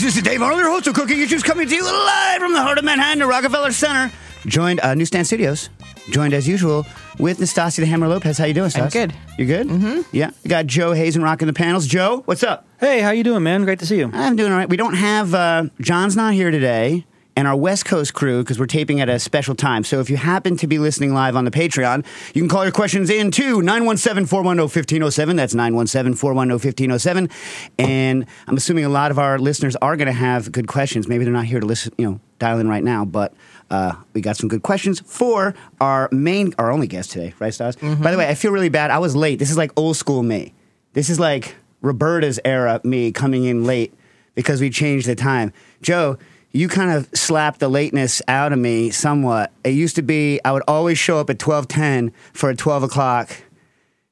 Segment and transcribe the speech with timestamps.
[0.00, 2.52] guys, this is Dave Arnold, your host of Cooking Issues, coming to you live from
[2.54, 4.10] the heart of Manhattan, the Rockefeller Center.
[4.46, 5.68] Joined uh, Newsstand Studios,
[6.10, 6.86] joined as usual
[7.18, 8.38] with Nastasia the Hammer Lopez.
[8.38, 8.92] How you doing, Stas?
[8.92, 9.12] good.
[9.36, 9.66] You good?
[9.68, 10.16] Mm-hmm.
[10.16, 10.30] Yeah.
[10.42, 11.86] We got Joe Hazen rocking the panels.
[11.86, 12.66] Joe, what's up?
[12.78, 13.64] Hey, how you doing, man?
[13.64, 14.10] Great to see you.
[14.14, 14.68] I'm doing all right.
[14.68, 17.04] We don't have uh, John's not here today,
[17.36, 19.84] and our West Coast crew because we're taping at a special time.
[19.84, 22.72] So if you happen to be listening live on the Patreon, you can call your
[22.72, 25.36] questions in to 917-410-1507.
[25.36, 27.30] That's 917-410-1507.
[27.78, 31.08] And I'm assuming a lot of our listeners are going to have good questions.
[31.08, 33.34] Maybe they're not here to listen, you know, dial in right now, but
[33.70, 37.76] uh, we got some good questions for our main, our only guest today, right, Stas?
[37.76, 38.90] By the way, I feel really bad.
[38.90, 39.38] I was late.
[39.38, 40.54] This is like old school me.
[40.92, 43.94] This is like Roberta's era me coming in late
[44.34, 45.52] because we changed the time.
[45.82, 46.18] Joe,
[46.52, 49.52] you kind of slapped the lateness out of me somewhat.
[49.64, 52.82] It used to be I would always show up at twelve ten for a twelve
[52.82, 53.30] o'clock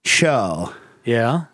[0.04, 0.72] show,
[1.04, 1.44] Yeah.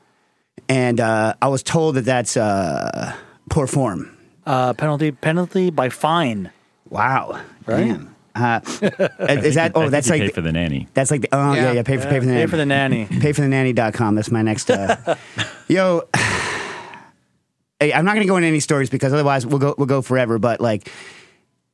[0.69, 3.15] and uh, I was told that that's uh,
[3.51, 4.17] poor form.
[4.47, 6.51] Uh, penalty penalty by fine.
[6.91, 7.85] Wow, Right?
[7.87, 8.15] Damn.
[8.37, 8.61] Uh,
[9.29, 9.73] is that?
[9.77, 10.89] Oh, that's like pay for the nanny.
[10.93, 11.83] that's like the oh yeah yeah, Yeah.
[11.85, 12.47] pay for pay for the Pay nanny.
[12.51, 13.07] for the nanny.
[13.07, 14.17] pay for the nanny.com.
[14.17, 14.69] That's my next.
[14.71, 15.15] Uh,
[15.69, 16.21] yo, hey,
[17.81, 20.39] I'm not going to go into any stories because otherwise we'll go we'll go forever.
[20.39, 20.91] But like,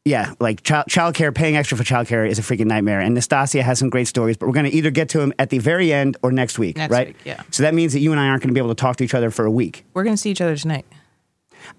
[0.04, 3.00] yeah, like child childcare, paying extra for childcare is a freaking nightmare.
[3.00, 5.50] And Nastasia has some great stories, but we're going to either get to them at
[5.50, 7.08] the very end or next week, Next right?
[7.08, 7.42] week, yeah.
[7.50, 9.04] So that means that you and I aren't going to be able to talk to
[9.04, 9.84] each other for a week.
[9.94, 10.86] We're going to see each other tonight.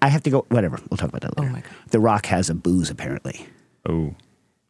[0.00, 0.46] I have to go.
[0.48, 0.78] Whatever.
[0.88, 1.50] We'll talk about that later.
[1.50, 1.70] Oh my God.
[1.90, 3.44] The Rock has a booze apparently.
[3.88, 4.14] Oh,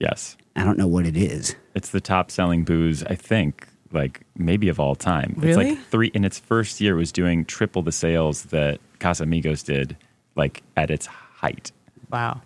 [0.00, 0.36] yes.
[0.56, 1.54] I don't know what it is.
[1.74, 5.34] It's the top selling booze, I think, like maybe of all time.
[5.36, 5.70] It's Really?
[5.74, 9.96] like three in its first year it was doing triple the sales that Casamigos did,
[10.36, 11.72] like at its height.
[12.10, 12.42] Wow.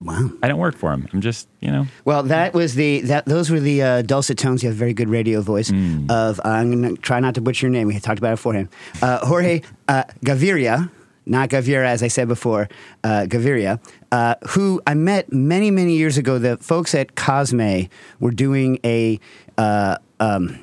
[0.00, 0.30] Wow.
[0.42, 1.08] I don't work for him.
[1.12, 4.62] I'm just, you know, Well, that was the that those were the uh, dulcet tones.
[4.62, 5.70] You have a very good radio voice.
[5.70, 7.86] Of uh, I'm going to try not to butcher your name.
[7.88, 8.68] We had talked about it beforehand.
[9.00, 10.90] Uh, Jorge uh, Gaviria,
[11.24, 12.68] not Gaviria, as I said before,
[13.04, 13.80] uh, Gaviria,
[14.12, 16.38] uh, who I met many many years ago.
[16.38, 17.88] The folks at Cosme
[18.20, 19.18] were doing a.
[19.58, 20.62] Uh, um,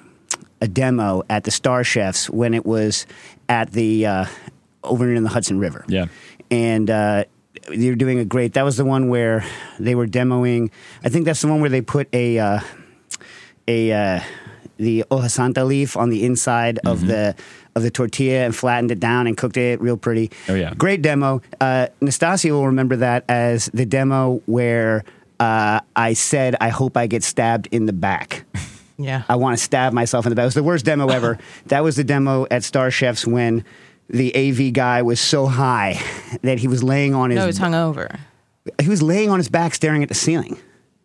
[0.61, 3.05] a demo at the Star Chefs when it was
[3.49, 4.25] at the uh,
[4.83, 6.05] over in the Hudson River yeah.
[6.51, 7.23] and uh,
[7.71, 8.53] you're doing a great.
[8.53, 9.45] That was the one where
[9.79, 10.71] they were demoing.
[11.03, 12.59] I think that's the one where they put a uh,
[13.67, 14.19] a uh,
[14.77, 17.35] the hoja santa leaf on the inside of the
[17.75, 20.31] of the tortilla and flattened it down and cooked it real pretty.
[20.47, 20.73] Oh, yeah.
[20.75, 21.41] great demo.
[21.59, 25.03] Uh, Nastasia will remember that as the demo where.
[25.39, 28.45] Uh, I said, I hope I get stabbed in the back.
[28.95, 29.23] Yeah.
[29.27, 30.43] I want to stab myself in the back.
[30.43, 31.39] It was the worst demo ever.
[31.65, 33.65] that was the demo at Star Chefs when
[34.13, 35.99] the AV guy was so high
[36.43, 38.19] that he was laying on his no, it's hungover.
[38.81, 40.57] he was laying on his back staring at the ceiling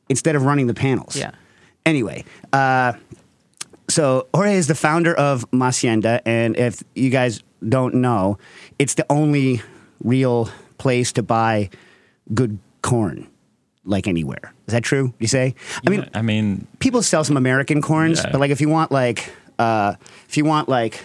[0.09, 1.17] instead of running the panels.
[1.17, 1.31] Yeah.
[1.87, 2.93] Anyway, uh,
[3.89, 8.39] so Jorge is the founder of Masienda, and if you guys don't know,
[8.79, 9.63] it's the only
[10.05, 11.71] real place to buy
[12.35, 13.27] good corn,
[13.85, 14.53] like anywhere.
[14.67, 15.15] Is that true?
[15.19, 15.55] You say?
[15.87, 18.31] I mean, I mean, people sell some American corns, Yeah.
[18.33, 19.95] but like if you want like uh,
[20.29, 21.03] if you want like,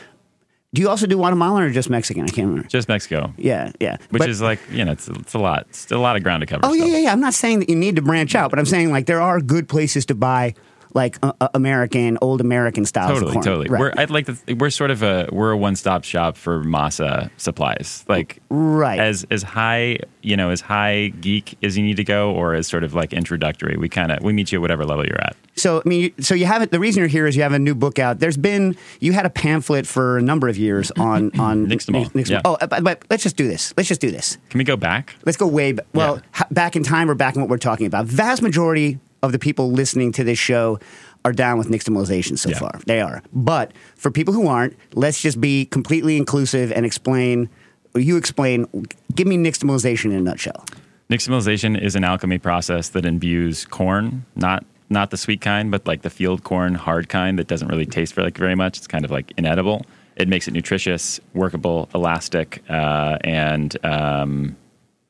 [0.74, 2.24] do you also do Guatemalan or just Mexican?
[2.24, 2.68] I can't remember.
[2.68, 3.98] just Mexico, Yeah, yeah.
[4.10, 5.68] which But- is like, you know, it's, it's a lot.
[5.76, 6.62] Still a lot of ground to cover.
[6.66, 7.12] Oh yeah, yeah, yeah.
[7.12, 9.40] I'm not saying that you need to branch out, but I'm saying like there are
[9.40, 10.56] good places to buy
[10.94, 13.44] like uh, uh, American, old American styles of Totally, corn.
[13.46, 13.70] totally.
[13.70, 13.80] Right.
[13.80, 14.56] We're I'd like to.
[14.56, 18.06] We're sort of a we're a one stop shop for masa supplies.
[18.08, 19.00] Like Right.
[19.00, 22.68] as as high you know as high geek as you need to go, or as
[22.68, 23.76] sort of like introductory.
[23.78, 25.36] We kind of we meet you at whatever level you're at.
[25.56, 26.72] So I mean, so you have it.
[26.72, 28.20] The reason you're here is you have a new book out.
[28.20, 32.30] There's been you had a pamphlet for a number of years on on Nixtamal, Nix-
[32.30, 32.32] Nixtamal.
[32.32, 32.42] yeah.
[32.46, 33.74] Oh, but, but let's just do this.
[33.78, 34.38] Let's just do this.
[34.50, 35.16] Can we go back?
[35.26, 35.86] Let's go way back.
[35.94, 36.22] Well, Yeah.
[36.32, 38.06] ha- back in time or back in what we're talking about.
[38.06, 40.78] Vast majority of the people listening to this show
[41.26, 42.60] are down with nixtamalization so Yeah.
[42.60, 42.80] far.
[42.86, 43.24] They are.
[43.34, 47.50] But for people who aren't, let's just be completely inclusive and explain.
[47.96, 48.68] Or you explain.
[49.16, 50.66] Give me nixtamalization in a nutshell.
[51.10, 56.02] Nixtamalization is an alchemy process that imbues corn, not not the sweet kind, but like
[56.04, 58.78] the field corn, hard kind that doesn't really taste very, like very much.
[58.78, 59.86] It's kind of like inedible.
[60.16, 64.56] It makes it nutritious, workable, elastic, uh, and um,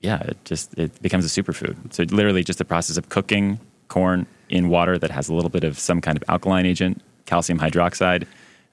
[0.01, 1.75] yeah, it just it becomes a superfood.
[1.91, 5.63] So literally, just the process of cooking corn in water that has a little bit
[5.63, 8.25] of some kind of alkaline agent, calcium hydroxide,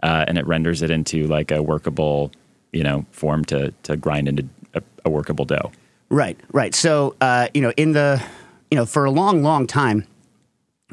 [0.02, 2.30] uh, and it renders it into like a workable,
[2.72, 5.72] you know, form to to grind into a, a workable dough.
[6.08, 6.74] Right, right.
[6.74, 8.22] So, uh, you know, in the,
[8.70, 10.06] you know, for a long, long time,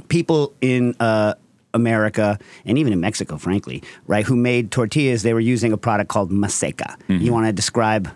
[0.10, 1.34] people in uh,
[1.74, 6.10] America and even in Mexico, frankly, right, who made tortillas, they were using a product
[6.10, 6.96] called maseca.
[7.08, 8.12] You want to describe?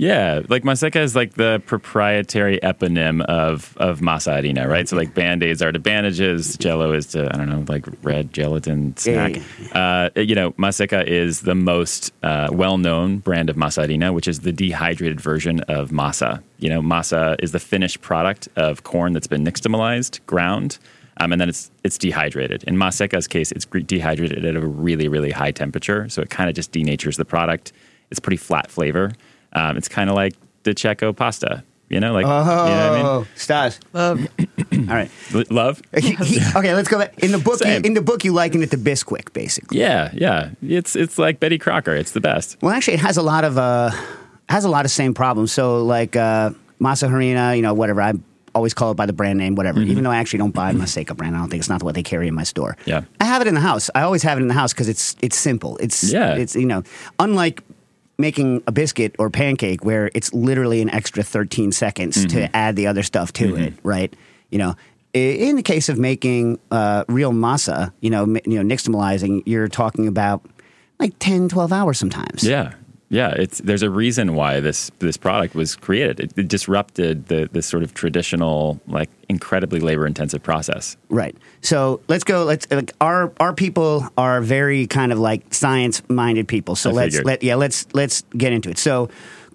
[0.00, 4.88] Yeah, like Maseca is like the proprietary eponym of of masa harina, right?
[4.88, 8.32] So like band aids are to bandages, Jello is to I don't know, like red
[8.32, 9.36] gelatin snack.
[9.36, 14.14] Yeah, Uh, you know, Maseca is the most uh, well known brand of masa harina,
[14.14, 16.42] which is the dehydrated version of masa.
[16.60, 20.78] You know, masa is the finished product of corn that's been nixtamalized, ground.
[21.18, 22.64] Um, and then it's it's dehydrated.
[22.64, 26.56] In Maseca's case, it's dehydrated at a really really high temperature, so it kind of
[26.56, 27.74] just denatures the product.
[28.10, 29.12] It's pretty flat flavor.
[29.52, 33.00] Um, it's kind of like the Cecco pasta, you know, like Oh, you know what
[33.00, 33.26] I mean?
[33.34, 33.80] Stas.
[33.92, 34.26] Love.
[34.72, 35.10] All right.
[35.34, 35.82] L- love.
[35.98, 37.18] He- he- okay, let's go back.
[37.18, 39.78] In the book, you, in the book, you liken it to Bisquick, basically.
[39.80, 40.50] Yeah, yeah.
[40.62, 41.94] It's it's like Betty Crocker.
[41.94, 42.56] It's the best.
[42.62, 43.90] Well, actually, it has a lot of uh,
[44.48, 45.52] has a lot of same problems.
[45.52, 46.50] So, like uh,
[46.80, 48.00] Masa Harina, you know, whatever.
[48.02, 48.12] I
[48.54, 49.80] always call it by the brand name, whatever.
[49.80, 51.94] Even though I actually don't buy my Maseca brand, I don't think it's not what
[51.94, 52.76] they carry in my store.
[52.84, 53.02] Yeah.
[53.20, 53.90] I have it in the house.
[53.94, 55.76] I always have it in the house because it's it's simple.
[55.78, 56.34] It's Yeah.
[56.36, 56.82] It's you know,
[57.18, 57.62] unlike
[58.20, 62.86] making a biscuit or pancake where it's literally an extra 13 seconds to add the
[62.86, 64.14] other stuff to it, right?
[64.50, 64.76] You know,
[65.12, 70.06] in the case of making uh, real masa, you know, you know, nixtamalizing, you're talking
[70.06, 70.44] about
[70.98, 72.44] like 10, 12 hours sometimes.
[72.44, 72.74] Yeah,
[73.10, 73.30] yeah.
[73.30, 76.20] It's there's a reason why this this product was created.
[76.20, 80.96] It, it disrupted the this sort of traditional, like incredibly labor intensive process.
[81.10, 81.36] Right.
[81.60, 82.44] So let's go.
[82.44, 86.76] Let's like our our people are very kind of like science minded people.
[86.76, 87.26] So I let's figured.
[87.26, 88.78] let yeah let's let's get into it.
[88.78, 89.10] So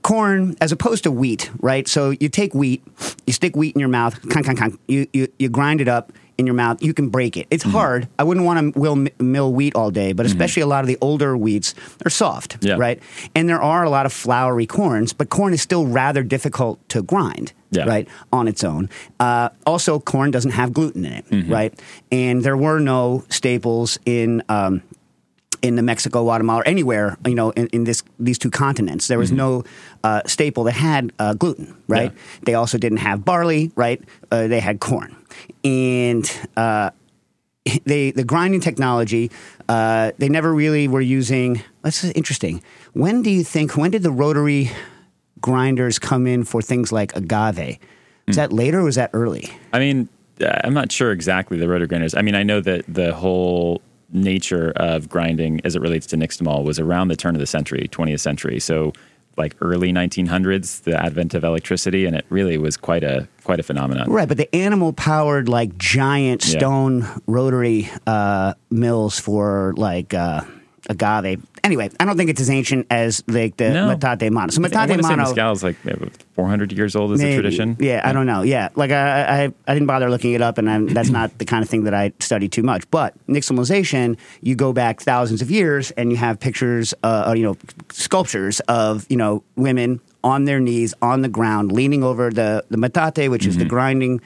[0.05, 1.87] corn as opposed to wheat, right?
[1.87, 2.83] So you take wheat,
[3.25, 6.13] you stick wheat in your mouth, con, con, con, you you you grind it up
[6.37, 6.81] in your mouth.
[6.83, 7.47] You can break it.
[7.49, 7.71] It's Mm-hmm.
[7.77, 8.07] hard.
[8.19, 10.97] I wouldn't want to mill, mill wheat all day, but especially a lot of the
[11.01, 12.75] older wheats, they're soft, Yeah.
[12.77, 13.01] right?
[13.35, 17.01] And there are a lot of floury corns, but corn is still rather difficult to
[17.01, 17.85] grind, Yeah.
[17.85, 18.07] right?
[18.33, 18.89] on its own.
[19.19, 21.73] Uh, also, corn doesn't have gluten in it, right?
[22.11, 24.43] And there were no staples in.
[24.49, 24.81] Um,
[25.61, 29.17] in the Mexico, Guatemala, or anywhere, you know, in, in this these two continents, there
[29.17, 29.63] was no
[30.03, 32.11] uh, staple that had uh, gluten, right?
[32.13, 32.39] Yeah.
[32.43, 33.99] They also didn't have barley, right?
[34.29, 35.15] Uh, they had corn,
[35.63, 36.91] and uh,
[37.85, 39.31] they the grinding technology.
[39.67, 41.61] Uh, they never really were using.
[41.81, 42.61] That's interesting.
[42.93, 43.75] When do you think?
[43.75, 44.71] When did the rotary
[45.41, 47.77] grinders come in for things like agave?
[48.27, 49.51] Was that later or was that early?
[49.71, 50.09] I mean,
[50.41, 52.15] uh, I'm not sure exactly the rotary grinders.
[52.15, 56.63] I mean, I know that the whole nature of grinding as it relates to nixtamal
[56.63, 58.59] was around the turn of the century, 20th century.
[58.59, 58.93] So
[59.37, 63.63] like early 1900s, the advent of electricity, and it really was quite a quite a
[63.63, 64.09] phenomenon.
[64.09, 66.57] Right, but the animal powered like giant Yeah.
[66.59, 70.41] stone rotary uh, mills for like uh,
[70.89, 71.41] agave.
[71.63, 73.87] Anyway, I don't think it's as ancient as like the No.
[73.87, 74.51] metate mano.
[74.51, 75.23] So I metate want say mano.
[75.23, 75.75] mezcal is like
[76.35, 77.75] 400 years old as a tradition.
[77.79, 78.41] Yeah, I don't know.
[78.43, 81.45] Yeah, like I, I, I didn't bother looking it up, and I'm, that's not the
[81.45, 82.89] kind of thing that I study too much.
[82.91, 87.57] But nixtamalization, you go back thousands of years, and you have pictures, uh, you know,
[87.91, 92.77] sculptures of you know women on their knees on the ground, leaning over the the
[92.77, 93.49] metate, which Mm-hmm.
[93.49, 94.21] is the grinding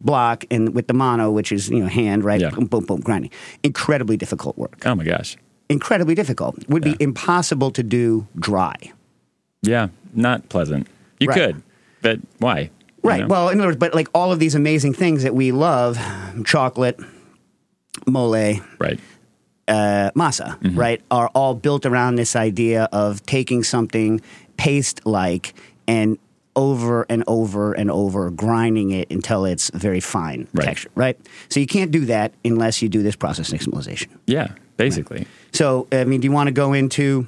[0.00, 2.40] block, and with the mano, which is you know hand, right?
[2.40, 2.50] Yeah.
[2.50, 3.30] Boom, boom, boom, grinding.
[3.62, 4.82] Incredibly difficult work.
[4.84, 5.36] Oh my gosh.
[5.74, 6.54] Incredibly difficult.
[6.68, 6.92] Would Yeah.
[6.94, 8.76] be impossible to do dry.
[9.62, 10.86] Yeah, not pleasant.
[11.18, 11.38] You Right.
[11.40, 11.62] could,
[12.00, 12.58] but why?
[13.02, 13.20] You Right.
[13.22, 13.26] know?
[13.26, 15.98] Well, in other words, but like all of these amazing things that we love,
[16.44, 16.98] chocolate,
[18.06, 19.00] mole, right.
[19.66, 20.78] uh, masa, Mm-hmm.
[20.78, 24.20] right, are all built around this idea of taking something
[24.56, 25.54] paste like
[25.88, 26.18] and
[26.56, 30.64] over and over and over grinding it until it's very fine Right.
[30.66, 31.18] texture, right?
[31.48, 34.08] So you can't do that unless you do this process nixtamalization.
[34.26, 35.26] Yeah, basically.
[35.52, 37.26] So, I mean, do you want to go into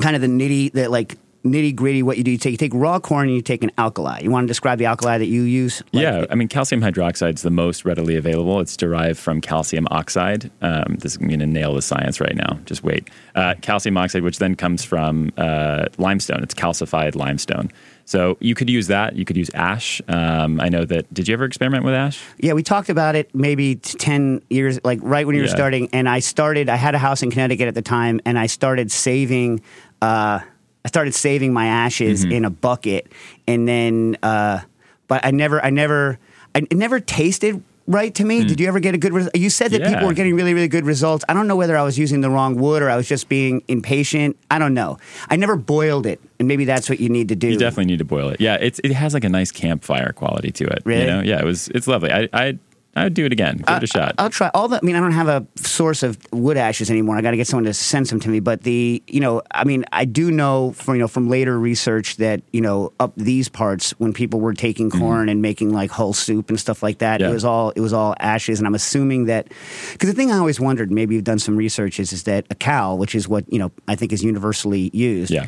[0.00, 2.02] kind of the nitty, the like nitty gritty?
[2.02, 2.30] What you do?
[2.32, 4.20] You take you take raw corn and you take an alkali.
[4.22, 5.82] You want to describe the alkali that you use?
[5.92, 8.60] Like, yeah, I mean, calcium hydroxide is the most readily available.
[8.60, 10.50] It's derived from calcium oxide.
[10.62, 12.58] Um, this is going to nail the science right now.
[12.66, 13.08] Just wait.
[13.34, 16.42] Uh, calcium oxide, which then comes from uh, limestone.
[16.42, 17.70] It's calcified limestone.
[18.08, 19.16] So you could use that.
[19.16, 20.00] You could use ash.
[20.08, 21.12] Um, I know that.
[21.12, 22.18] Did you ever experiment with ash?
[22.38, 25.54] Yeah, we talked about it maybe 10 years, like right when you were Yeah.
[25.54, 25.90] starting.
[25.92, 28.90] And I started, I had a house in Connecticut at the time, and I started
[28.90, 29.60] saving,
[30.00, 32.32] uh, I started saving my ashes Mm-hmm.
[32.32, 33.12] in a bucket.
[33.46, 34.60] And then, uh,
[35.06, 36.18] but I never, I never,
[36.54, 38.44] I, never tasted right to me.
[38.44, 39.36] Did you ever get a good result?
[39.36, 39.84] You said that Mm.
[39.84, 39.92] Yeah.
[39.94, 41.24] people were getting really, really good results.
[41.28, 43.62] I don't know whether I was using the wrong wood or I was just being
[43.66, 44.36] impatient.
[44.50, 44.98] I don't know.
[45.30, 46.20] I never boiled it.
[46.38, 47.48] And maybe that's what you need to do.
[47.48, 48.40] You definitely need to boil it.
[48.40, 50.82] Yeah, it's it has like a nice campfire quality to it.
[50.84, 51.00] Really?
[51.00, 51.20] You know?
[51.22, 51.68] Yeah, it was.
[51.74, 52.12] It's lovely.
[52.12, 52.58] I I
[52.98, 53.58] I would do it again.
[53.58, 54.14] Give it a shot.
[54.18, 54.76] I'll try all the.
[54.76, 57.16] I mean, I don't have a source of wood ashes anymore.
[57.16, 58.40] I got to get someone to send some to me.
[58.40, 62.16] But the, you know, I mean, I do know from you know from later research
[62.16, 66.12] that you know up these parts when people were taking corn and making like whole
[66.12, 67.24] soup and stuff like that, Mm-hmm.
[67.24, 67.30] Yeah.
[67.30, 68.58] it was all it was all ashes.
[68.58, 69.48] And I'm assuming that
[69.92, 72.54] because the thing I always wondered, maybe you've done some research, is is that a
[72.54, 75.46] cow, which is what you know I think is universally used, yeah.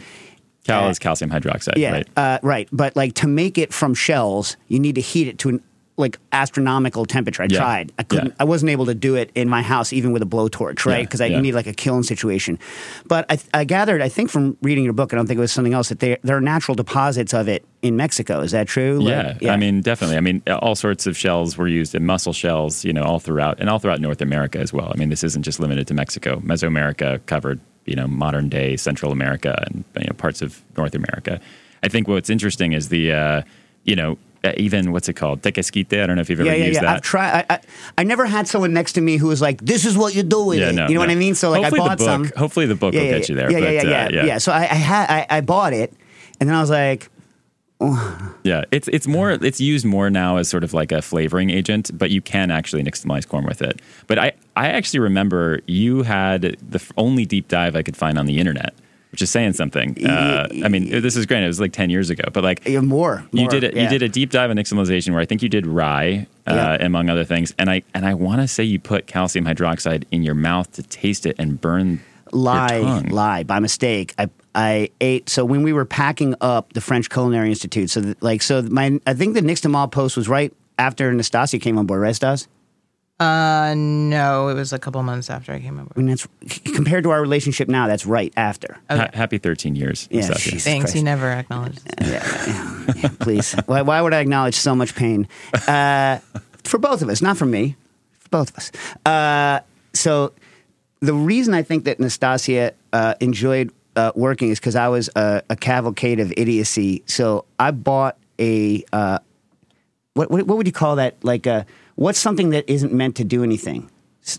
[0.64, 2.08] Cal Uh, is calcium hydroxide, Yeah, right?
[2.16, 2.68] uh, right.
[2.70, 5.62] But like to make it from shells, you need to heat it to an
[6.00, 7.42] like astronomical temperature.
[7.42, 7.58] I Yeah.
[7.58, 7.92] tried.
[7.98, 8.28] I couldn't.
[8.28, 8.34] Yeah.
[8.40, 10.98] I wasn't able to do it in my house, even with a blowtorch, right?
[10.98, 11.40] Yeah, Because I yeah.
[11.40, 12.58] need like a kiln situation.
[13.06, 15.52] But I, I gathered, I think from reading your book, I don't think it was
[15.52, 18.40] something else that there there are natural deposits of it in Mexico.
[18.40, 18.98] Is that true?
[19.00, 20.16] Like, yeah, I mean, definitely.
[20.16, 23.60] I mean, all sorts of shells were used in mussel shells, you know, all throughout
[23.60, 24.90] and all throughout North America as well.
[24.94, 26.40] I mean, this isn't just limited to Mexico.
[26.40, 31.40] Mesoamerica covered, you know, modern day Central America and you know, parts of North America.
[31.82, 33.42] I think what's interesting is the, uh,
[33.84, 34.18] you know,
[34.56, 35.42] even what's it called?
[35.42, 35.92] Tequesquite.
[35.92, 36.94] I don't know if you've ever yeah, yeah, used yeah.
[36.94, 37.46] I've tried.
[37.48, 37.60] I, I,
[37.98, 40.44] I never had someone next to me who was like, "This is what you do
[40.44, 41.10] with yeah, it." no, you know what.
[41.10, 41.34] I mean?
[41.34, 42.32] So like, hopefully I bought book, some.
[42.36, 43.50] Hopefully, the book will get you there.
[43.50, 44.38] Yeah, but, yeah, yeah, uh, yeah, yeah.
[44.38, 45.92] So I, I had, I, I bought it,
[46.40, 47.10] and then I was like,
[48.42, 51.90] Yeah, it's it's more it's used more now as sort of like a flavoring agent,
[51.96, 53.80] but you can actually nixtamalize corn with it.
[54.06, 58.26] But I I actually remember you had the only deep dive I could find on
[58.26, 58.74] the internet,
[59.12, 60.06] which is saying something.
[60.06, 61.42] Uh, I mean, this is great.
[61.42, 63.24] It was like ten years ago, but like yeah, more.
[63.32, 63.74] you did it.
[63.74, 63.82] yeah.
[63.84, 66.86] You did a deep dive on nixtamalization where I think you did rye, uh, Yeah.
[66.86, 67.54] among other things.
[67.58, 70.82] And I and I want to say you put calcium hydroxide in your mouth to
[70.82, 72.00] taste it and burn
[72.32, 74.14] lye, lye by mistake.
[74.18, 77.90] I I ate so when we were packing up the French Culinary Institute.
[77.90, 81.78] So that, like so my I think the Nixtamal post was right after Nastasia came
[81.78, 82.48] on board, right, Stas?
[83.20, 85.90] Uh, no, it was a couple months after I came over.
[85.94, 86.26] I mean, that's
[86.74, 87.86] compared to our relationship now.
[87.86, 88.78] That's right after.
[88.88, 90.08] Ha- happy thirteen years.
[90.10, 90.50] Yeah, Nastasia.
[90.50, 90.84] Jesus Thanks.
[90.86, 90.94] Christ.
[90.96, 91.82] He never acknowledged.
[91.86, 91.94] it.
[92.00, 93.52] yeah, yeah, yeah, please.
[93.66, 95.28] Why, why would I acknowledge so much pain?
[95.68, 96.18] Uh,
[96.64, 97.76] for both of us, not for me,
[98.20, 98.72] for both of us.
[99.04, 99.60] Uh,
[99.92, 100.32] so
[101.00, 105.42] the reason I think that Nastasia uh, enjoyed uh, working is because I was a,
[105.50, 107.02] a cavalcade of idiocy.
[107.04, 109.18] So I bought a uh,
[110.14, 111.22] what, what what would you call that?
[111.22, 111.66] Like a
[112.00, 113.90] what's something that isn't meant to do anything?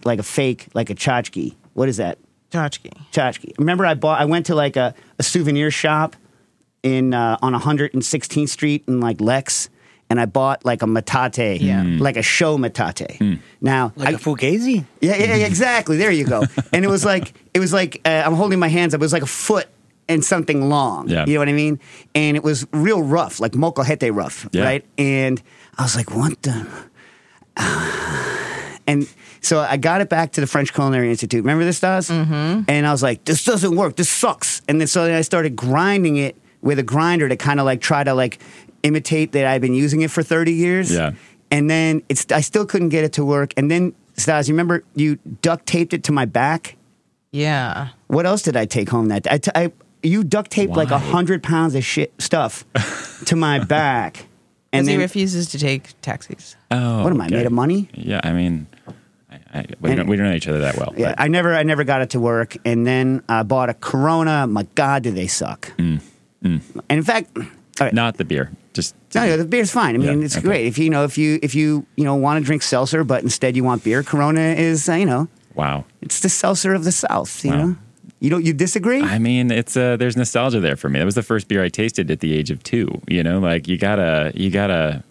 [0.03, 1.55] Like a fake, like a tchotchke.
[1.73, 2.17] What is that?
[2.51, 2.91] Tchotchke.
[3.11, 3.53] tchotchke.
[3.57, 4.19] Remember, I bought.
[4.19, 6.15] I went to like a, a souvenir shop
[6.83, 9.69] in uh, on 116th Street in like Lex,
[10.09, 11.81] and I bought like a matate, Yeah.
[11.83, 11.99] Mm.
[11.99, 13.39] like a show matate.
[13.61, 14.85] Now, Like I, a fugazi?
[15.01, 15.97] yeah, yeah, yeah, exactly.
[15.97, 16.43] There you go.
[16.73, 19.01] and it was like it was like uh, I'm holding my hands up.
[19.01, 19.67] It was like a foot
[20.09, 21.07] and something long.
[21.09, 21.25] Yeah.
[21.25, 21.79] You know what I mean?
[22.15, 24.63] And it was real rough, like molcajete rough, Yeah.
[24.63, 24.85] right?
[24.97, 25.41] And
[25.77, 26.67] I was like, what the?
[28.87, 29.07] And
[29.41, 31.43] so I got it back to the French Culinary Institute.
[31.43, 32.09] Remember this, does?
[32.09, 32.63] Mm-hmm.
[32.67, 33.95] And I was like, this doesn't work.
[33.95, 34.61] This sucks.
[34.67, 37.79] And then so then I started grinding it with a grinder to kind of like
[37.79, 38.39] try to like
[38.83, 40.93] imitate that I've been using it for 30 years.
[40.93, 41.11] Yeah.
[41.49, 43.53] And then it's I still couldn't get it to work.
[43.57, 46.75] And then Stas, you remember you duct taped it to my back?
[47.31, 47.89] Yeah.
[48.07, 49.29] What else did I take home that day?
[49.31, 49.71] I t- I,
[50.03, 52.65] you duct taped like a hundred pounds of shit stuff
[53.25, 54.25] to my back.
[54.73, 56.55] And Because he refuses to take taxis.
[56.71, 57.35] Oh, what am I okay.
[57.35, 57.89] made of money?
[57.93, 58.67] Yeah, I mean,
[59.29, 60.93] I, I, we, And- don't, we don't know each other that well.
[60.95, 63.73] Yeah, but- I never, I never got it to work, and then I bought a
[63.73, 64.47] Corona.
[64.47, 65.73] My God, do they suck?
[65.77, 65.99] Mm,
[66.43, 67.43] And in fact, all
[67.81, 68.49] right, not the beer.
[68.73, 69.95] Just no, no, the beer's fine.
[69.95, 70.45] I mean, Yeah, it's okay.
[70.47, 73.21] great if you know if you if you you know want to drink seltzer, but
[73.21, 74.01] instead you want beer.
[74.03, 75.83] Corona is uh, you know wow.
[76.01, 77.43] it's the seltzer of the South.
[77.43, 77.57] You Wow.
[77.57, 77.75] know,
[78.21, 79.01] you don't you disagree?
[79.01, 80.99] I mean, it's uh, there's nostalgia there for me.
[80.99, 83.01] That was the first beer I tasted at the age of two.
[83.07, 85.03] You know, like you gotta, you gotta.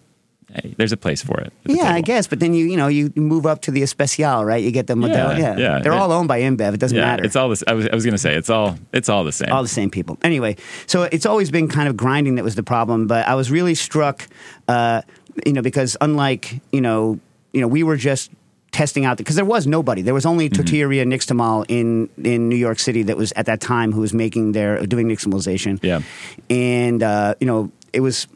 [0.53, 1.53] Hey, there's a place for it.
[1.65, 4.61] yeah, I guess, but then you you know you move up to the Especial, right?
[4.65, 5.39] You get the Modelo.
[5.39, 5.79] Yeah, yeah.
[5.79, 6.75] they're It- all owned by InBev.
[6.75, 7.25] It doesn't Yeah, matter.
[7.25, 7.63] it's all this.
[7.69, 9.53] I was, I was gonna say it's all, it's all the same.
[9.53, 10.19] all the same people.
[10.25, 13.07] Anyway, so it's always been kind of grinding that was the problem.
[13.07, 14.27] But I was really struck,
[14.67, 15.03] uh,
[15.47, 17.21] you know, because unlike you know,
[17.53, 18.33] you know, we were just
[18.73, 20.03] testing out because there was nobody.
[20.03, 20.63] There was only Mm-hmm.
[20.63, 24.53] Tortilleria Nixtamal in in New York City that was at that time who was making
[24.53, 25.79] their doing nixtamalization.
[25.83, 26.03] Yeah.
[26.49, 28.27] and uh, you know, it was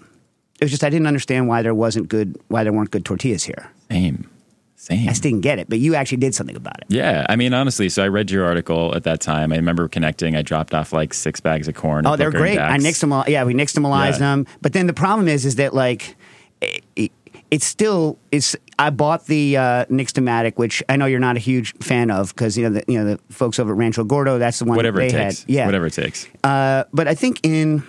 [0.61, 3.45] it was just I didn't understand why there wasn't good why there weren't good tortillas
[3.45, 3.71] here.
[3.91, 4.29] Same,
[4.77, 5.09] same.
[5.09, 5.69] I just didn't get it.
[5.69, 6.85] But you actually did something about it.
[6.89, 9.53] Yeah, I mean, honestly, so I read your article at that time.
[9.53, 10.37] I remember connecting.
[10.37, 12.07] I dropped off like six bags of corn.
[12.07, 12.59] Oh, they're great.
[12.59, 12.85] I Dax.
[12.85, 13.29] nixtamal.
[13.29, 14.19] Yeah, we nixtamalized Yeah.
[14.19, 14.47] them.
[14.63, 16.17] But then the problem is, is that like,
[16.61, 17.13] it, it-
[17.55, 18.57] it's still it's.
[18.79, 22.59] I bought the uh, Nixtamatic, which I know you're not a huge fan of because
[22.59, 24.39] you know the you know the folks over at Rancho Gordo.
[24.39, 25.41] That's the one Whatever they it takes.
[25.43, 25.49] had.
[25.51, 26.27] Yeah, Whatever it takes.
[26.43, 27.83] uh, but I think in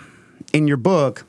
[0.53, 1.25] in your book,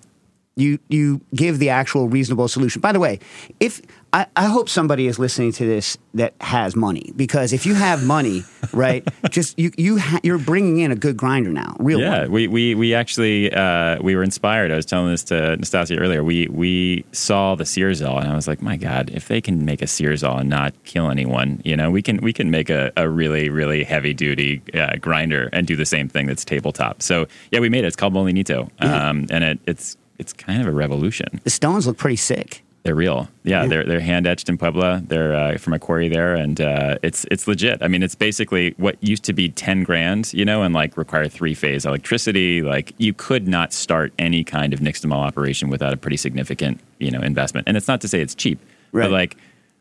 [0.57, 2.81] you you give the actual reasonable solution.
[2.81, 3.21] By the way,
[3.61, 3.83] if
[4.15, 8.07] I, I hope somebody is listening to this that has money because if you have
[8.07, 12.23] money, right, just you you ha- you're bringing in a good grinder now, real Yeah,
[12.23, 12.33] one.
[12.33, 14.73] we, we, we actually uh, we were inspired.
[14.73, 16.25] I was telling this to Nastasia earlier.
[16.25, 19.83] We we saw the Searzall and I was like, my God, if they can make
[19.83, 23.11] a Searzall and not kill anyone, you know, we can we can make a, a
[23.11, 27.03] really really heavy duty uh, grinder and do the same thing that's tabletop.
[27.03, 27.89] So yeah, we made it.
[27.89, 31.41] It's called Molinito, um, and it, it's it's kind of a revolution.
[31.45, 32.63] The stones look pretty sick.
[32.83, 33.29] They're real.
[33.43, 35.03] Yeah, they're they're hand etched in Puebla.
[35.05, 37.83] They're uh, from a quarry there, and uh, it's it's legit.
[37.83, 41.27] I mean, it's basically what used to be ten grand, you know, and like require
[41.27, 42.63] three phase electricity.
[42.63, 47.11] Like you could not start any kind of nixtamal operation without a pretty significant, you
[47.11, 47.67] know, investment.
[47.67, 48.61] And it's not to say it's cheap,
[48.93, 49.07] Right.
[49.07, 49.37] but like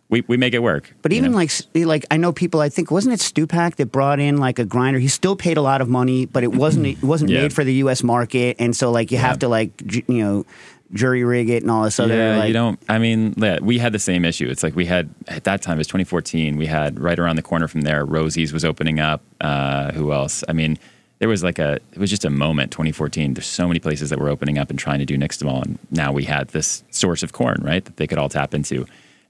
[0.09, 0.93] we, we make it work.
[1.01, 1.37] But even know?
[1.37, 2.61] like like I know people.
[2.61, 4.99] I think wasn't it Stupak that brought in like a grinder?
[4.99, 7.41] He still paid a lot of money, but it wasn't it wasn't Yeah.
[7.41, 8.03] made for the U.S.
[8.03, 10.45] market, and so like you have to like ju- you know
[10.93, 12.15] jury rig it and all this other.
[12.15, 12.79] yeah, like, you don't.
[12.87, 14.47] I mean, yeah, we had the same issue.
[14.47, 15.77] It's like we had at that time.
[15.77, 16.55] It was 2014.
[16.57, 18.05] We had right around the corner from there.
[18.05, 19.21] Rosie's was opening up.
[19.41, 20.43] Uh, who else?
[20.47, 20.77] I mean,
[21.17, 21.79] there was like a.
[21.93, 22.71] It was just a moment.
[22.71, 23.33] 2014.
[23.33, 25.79] There's so many places that were opening up and trying to do next nixtamal, and
[25.89, 28.85] now we had this source of corn, right, that they could all tap into.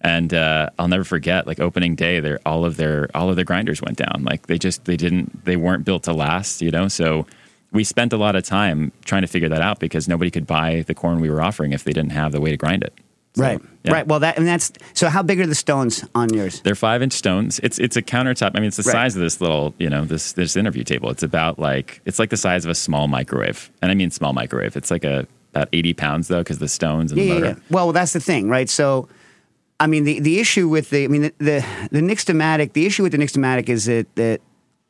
[0.06, 3.46] And uh, I'll never forget, like opening day, their all of their all of their
[3.46, 4.24] grinders went down.
[4.24, 6.88] Like they just they didn't they weren't built to last, you know.
[6.88, 7.26] So
[7.72, 10.84] we spent a lot of time trying to figure that out because nobody could buy
[10.88, 12.94] the corn we were offering if they didn't have the way to grind it.
[13.34, 13.92] So, right, yeah.
[13.94, 14.08] right.
[14.08, 15.10] Well, that and that's so.
[15.10, 16.62] How big are the stones on yours?
[16.62, 17.60] They're five inch stones.
[17.64, 18.52] It's it's a countertop.
[18.54, 18.94] I mean, it's the Right.
[18.94, 21.10] size of this little, you know, this this interview table.
[21.10, 24.32] It's about like it's like the size of a small microwave, and I mean small
[24.34, 24.78] microwave.
[24.78, 27.48] It's like a about eighty pounds though, because the stones and Yeah, the yeah, motor.
[27.60, 27.64] yeah.
[27.76, 28.70] Well, that's the thing, right?
[28.70, 29.10] So,
[29.80, 33.04] I mean, the, the issue with the, I mean, the, the, the Nixtamatic, the issue
[33.04, 34.42] with the Nixtamatic is that, that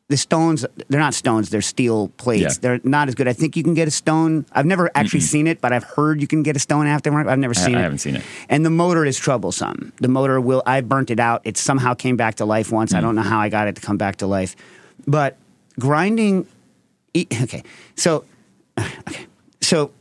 [0.08, 2.42] the stones, they're not stones, they're steel plates.
[2.42, 2.62] Yeah.
[2.62, 3.28] They're not as good.
[3.28, 4.46] I think you can get a stone.
[4.52, 7.28] I've never actually seen it, but I've heard you can get a stone aftermarket.
[7.28, 7.82] I've never seen I it.
[7.82, 8.24] I haven't seen it.
[8.48, 9.92] And the motor is troublesome.
[10.00, 11.42] The motor will, I burnt it out.
[11.44, 12.94] It somehow came back to life once.
[12.94, 13.02] I mm.
[13.02, 14.56] don't know how I got it to come back to life.
[15.08, 15.38] But
[15.80, 16.46] grinding,
[17.16, 17.64] okay.
[17.96, 18.26] So,
[18.80, 19.26] okay.
[19.62, 19.92] So,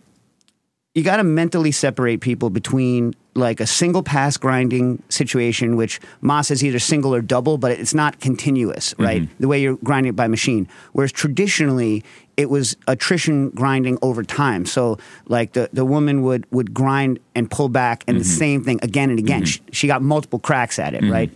[0.95, 6.53] you got to mentally separate people between like a single pass grinding situation, which Moss
[6.53, 9.03] is either single or double, but it's not continuous, mm-hmm.
[9.03, 9.41] right?
[9.41, 10.69] The way you're grinding it by machine.
[10.93, 12.05] Whereas traditionally,
[12.37, 14.67] it was attrition grinding over time.
[14.67, 18.39] So, like the, the woman would, would grind and pull back, and the mm-hmm.
[18.39, 19.43] same thing again and again.
[19.43, 19.67] Mm-hmm.
[19.67, 21.31] She, she got multiple cracks at it, right?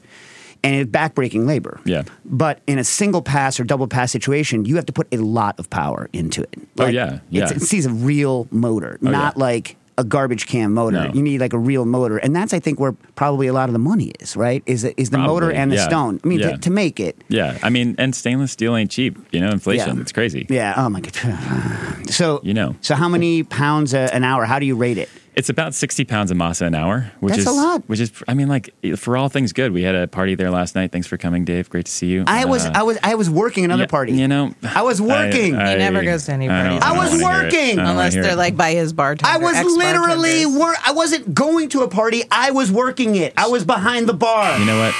[0.64, 1.80] And it's backbreaking labor.
[1.84, 2.02] Yeah.
[2.24, 5.58] But in a single pass or double pass situation, you have to put a lot
[5.58, 6.54] of power into it.
[6.78, 7.44] Oh, yeah, yeah.
[7.44, 9.42] It's, it's, it's a real motor, Oh, not yeah.
[9.44, 11.08] like a garbage can motor.
[11.08, 11.12] No.
[11.12, 13.72] You need like a real motor, and that's I think where probably a lot of
[13.72, 14.36] the money is.
[14.36, 14.62] Right?
[14.64, 15.88] Is it is the motor and the yeah.
[15.88, 16.20] stone?
[16.22, 16.50] I mean, Yeah.
[16.52, 17.16] to, to make it.
[17.28, 19.18] Yeah, I mean, and stainless steel ain't cheap.
[19.32, 19.96] You know, inflation.
[19.96, 20.02] Yeah.
[20.02, 20.46] It's crazy.
[20.48, 20.74] Yeah.
[20.76, 21.14] Oh my god.
[22.10, 22.74] So You know.
[22.80, 24.44] So how many pounds a, an hour?
[24.44, 25.08] How do you rate it?
[25.38, 27.84] It's about sixty pounds of masa an hour, which That's is a lot.
[27.88, 29.70] Which is, I mean, like for all things good.
[29.72, 30.90] We had a party there last night.
[30.90, 31.70] Thanks for coming, Dave.
[31.70, 32.24] Great to see you.
[32.26, 34.12] I was Uh, I was I was working another yeah, party.
[34.14, 35.54] You know, I was working.
[35.54, 36.82] I, He never goes to any I don't- parties.
[36.82, 37.44] I don't was wanna hear it.
[37.54, 37.78] working.
[37.78, 38.36] I Unless they're it.
[38.36, 39.32] like by his bartender.
[39.32, 40.76] I was literally work.
[40.84, 42.24] I wasn't going to a party.
[42.32, 43.32] I was working it.
[43.36, 44.58] I was behind the bar.
[44.58, 44.94] You know what?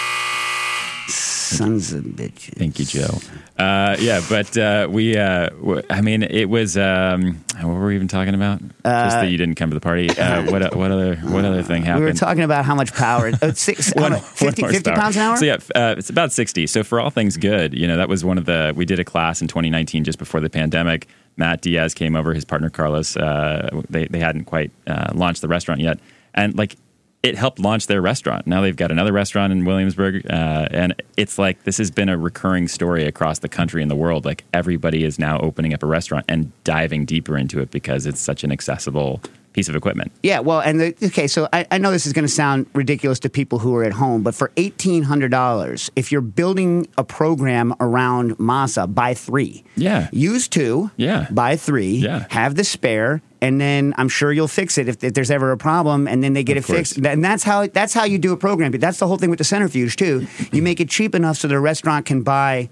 [1.48, 2.54] Sons of bitches.
[2.58, 3.18] Thank you, Joe.
[3.58, 7.94] Uh, yeah, but uh, we, uh, w- I mean, it was, um, what were we
[7.94, 8.60] even talking about?
[8.60, 10.08] Just that you didn't come to the party.
[10.10, 12.04] Uh, what, what other, what other thing happened?
[12.04, 13.32] We were talking about how much power.
[13.42, 15.36] Oh, six, how much- 50, 50 pounds an hour?
[15.36, 16.66] So yeah, uh, it's about sixty.
[16.66, 18.72] So for all things good, you know, that was one of the.
[18.76, 21.08] We did a class in 2019 just before the pandemic.
[21.36, 22.34] Matt Diaz came over.
[22.34, 23.16] His partner Carlos.
[23.16, 25.98] Uh, they they hadn't quite uh, launched the restaurant yet,
[26.34, 26.76] and like
[27.22, 28.46] it helped launch their restaurant.
[28.46, 32.16] Now they've got another restaurant in Williamsburg, uh, and it's like this has been a
[32.16, 34.24] recurring story across the country and the world.
[34.24, 38.20] Like everybody is now opening up a restaurant and diving deeper into it because it's
[38.20, 39.20] such an accessible
[39.58, 40.12] piece of equipment.
[40.22, 43.18] Yeah, well, and the, okay, so I, I know this is going to sound ridiculous
[43.20, 47.02] to people who are at home, but for eighteen hundred dollars, if you're building a
[47.02, 49.64] program around Masa, buy three.
[49.76, 50.08] Yeah.
[50.12, 50.90] use two.
[50.96, 51.26] Yeah.
[51.30, 51.96] buy three.
[51.96, 52.26] Yeah.
[52.30, 55.56] have the spare, and then I'm sure you'll fix it if, if there's ever a
[55.58, 56.92] problem, and then they get Of it course.
[56.94, 57.06] fixed.
[57.06, 58.70] And that's how that's how you do a program.
[58.70, 60.26] But that's the whole thing with the centrifuge too.
[60.52, 62.68] You make it cheap enough so the restaurant can buy.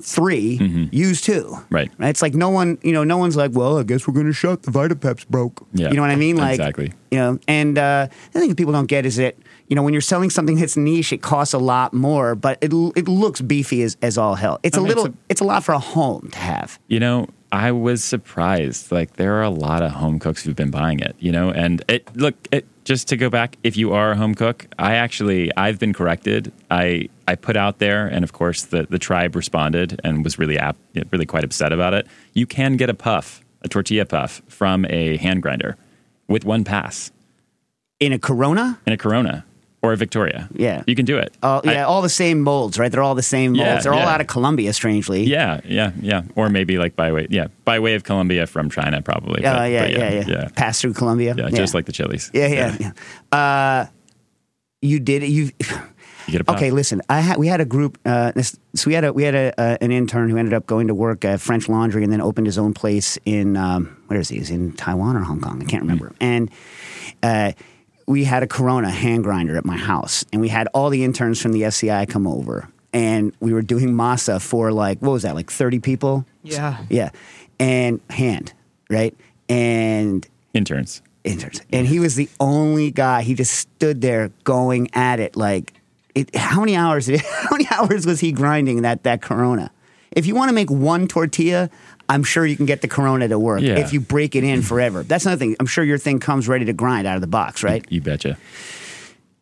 [0.00, 1.42] 3 use two.
[1.44, 1.74] Mm-hmm.
[1.74, 1.90] Right.
[2.00, 4.32] It's like no one, you know, no one's like, well, I guess we're going to
[4.32, 4.62] shut.
[4.62, 5.66] The Vitaprep's broke.
[5.72, 5.88] Yeah.
[5.90, 6.36] You know what I mean?
[6.36, 6.92] Like, Exactly.
[7.10, 9.36] you know, and uh, the thing people don't get is that
[9.68, 12.72] you know when you're selling something that's niche, it costs a lot more, but it
[12.96, 14.60] it looks beefy as, as all hell.
[14.62, 16.78] It's I a mean, little, it's it's a- a, lot for a home to have.
[16.88, 18.90] You know, I was surprised.
[18.92, 21.16] Like there are a lot of home cooks who've been buying it.
[21.18, 23.58] You know, and it look it, just to go back.
[23.62, 26.50] If you are a home cook, I actually I've been corrected.
[26.70, 30.58] I I put out there, and of course the the tribe responded and was really
[30.58, 30.76] ap-
[31.12, 32.06] really quite upset about it.
[32.34, 35.76] You can get a puff, a tortilla puff from a hand grinder
[36.26, 37.10] with one pass
[38.00, 39.44] In a Corona, in a Corona
[39.82, 40.48] or a Victoria.
[40.54, 40.82] Yeah.
[40.88, 41.30] you can do it.
[41.42, 42.90] uh, I- yeah, all the same molds, right?
[42.92, 43.66] They're all the same molds.
[43.66, 44.14] Yeah, They're all yeah.
[44.14, 45.22] out of Colombia, strangely.
[45.24, 46.22] yeah, yeah, yeah.
[46.34, 49.44] Or maybe like by way, yeah, by way of Colombia from China, probably.
[49.44, 51.34] Uh, but- yeah, but yeah, yeah, Pass through Colombia.
[51.38, 52.30] Yeah, just like the chilies.
[52.34, 52.76] yeah, yeah.
[52.80, 53.38] yeah.
[53.38, 53.86] Uh,
[54.82, 55.28] you did it.
[55.30, 55.50] You.
[56.28, 56.56] You get a puff.
[56.56, 57.02] Okay, listen.
[57.08, 57.98] I had we had a group.
[58.04, 60.66] Uh, this, so we had a we had a, uh, an intern who ended up
[60.66, 64.20] going to work at French Laundry and then opened his own place in um, where
[64.20, 64.36] is he?
[64.36, 65.60] He's in Taiwan or Hong Kong.
[65.60, 66.14] I can't remember.
[66.20, 66.50] And
[67.22, 67.52] uh,
[68.06, 71.40] we had a Corona hand grinder at my house, and we had all the interns
[71.42, 75.34] from the FCI come over, and we were doing masa for like what was that,
[75.34, 76.24] like thirty people?
[76.42, 76.84] Yeah.
[76.90, 77.10] Yeah,
[77.58, 78.52] and hand
[78.90, 79.14] right,
[79.48, 81.02] and Interns.
[81.24, 83.22] interns, and he was the only guy.
[83.22, 85.74] He just stood there going at it like,
[86.20, 87.06] it, how many hours?
[87.06, 89.70] Did how many hours was he grinding that that Corona?
[90.10, 91.70] If you want to make one tortilla,
[92.08, 93.60] I'm sure you can get the Corona to work.
[93.60, 93.78] Yeah.
[93.78, 95.56] If you break it in forever, that's another thing.
[95.60, 97.84] I'm sure your thing comes ready to grind out of the box, right?
[97.90, 98.38] You betcha.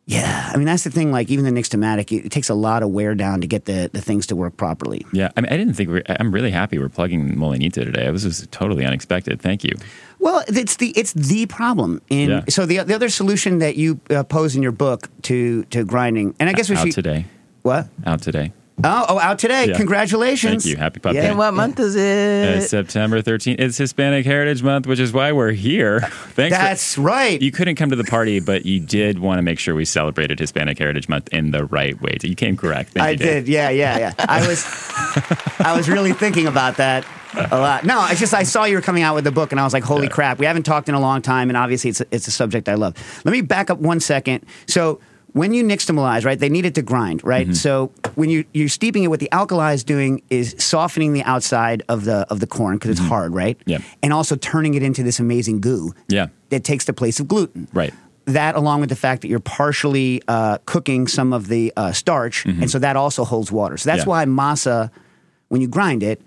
[0.09, 1.11] Yeah, I mean that's the thing.
[1.11, 3.91] Like even the Nixtamatic, it, it takes a lot of wear down to get the,
[3.93, 5.05] the things to work properly.
[5.13, 6.03] Yeah, I mean, I didn't think we're.
[6.09, 8.09] I'm really happy we're plugging Molinito today.
[8.13, 9.43] This was totally unexpected.
[9.43, 9.73] Thank you.
[10.21, 12.01] Well, it's the it's the problem.
[12.09, 12.45] In Yeah.
[12.49, 16.37] so the the other solution that you uh, pose in your book to to grinding,
[16.39, 17.25] and I guess we should Out should today.
[17.63, 18.53] what Out today.
[18.87, 19.67] Oh oh out today.
[19.69, 19.77] Yeah.
[19.77, 20.65] Congratulations!
[20.65, 20.77] Thank you.
[20.79, 21.23] Happy Pup Yeah.
[21.27, 22.69] And what month is Uh, it?
[22.69, 23.57] September 13th.
[23.59, 26.01] It's Hispanic Heritage Month, which is why we're here.
[26.31, 26.57] Thanks.
[26.57, 27.41] for- That's right.
[27.41, 30.39] you couldn't come to the party, but you did want to make sure we celebrated
[30.39, 32.17] Hispanic Heritage Month in the right way.
[32.23, 32.91] You came correct.
[32.91, 33.49] Thank I you, did.
[33.49, 34.13] Yeah, yeah, yeah.
[34.19, 34.65] I was
[35.61, 37.05] I was really thinking about that
[37.51, 37.85] a lot.
[37.85, 39.73] No, it's just I saw you were coming out with the book, and I was
[39.73, 40.09] like, "Holy Yeah.
[40.13, 42.69] crap!" We haven't talked in a long time, and obviously, it's a, it's a subject
[42.69, 42.95] I love.
[43.25, 44.45] Let me back up one second.
[44.67, 45.01] So.
[45.37, 47.47] When you nixtamalize, right, they need it to grind, right?
[47.47, 47.53] Mm-hmm.
[47.67, 51.83] So when you you're steeping it, what the alkali is doing is softening the outside
[51.91, 53.59] of the of the corn because it's hard, right?
[53.59, 53.71] Mm-hmm.
[53.71, 53.79] Yeah.
[54.03, 56.29] And also turning it into this amazing goo Yeah.
[56.49, 57.69] that takes the place of gluten.
[57.75, 57.93] Right.
[58.25, 62.45] That, along with the fact that you're partially uh, cooking some of the uh, starch,
[62.47, 63.77] and so that also holds water.
[63.77, 64.11] So that's Mm-hmm.
[64.11, 64.25] Yeah.
[64.25, 64.91] why masa,
[65.49, 66.23] when you grind it,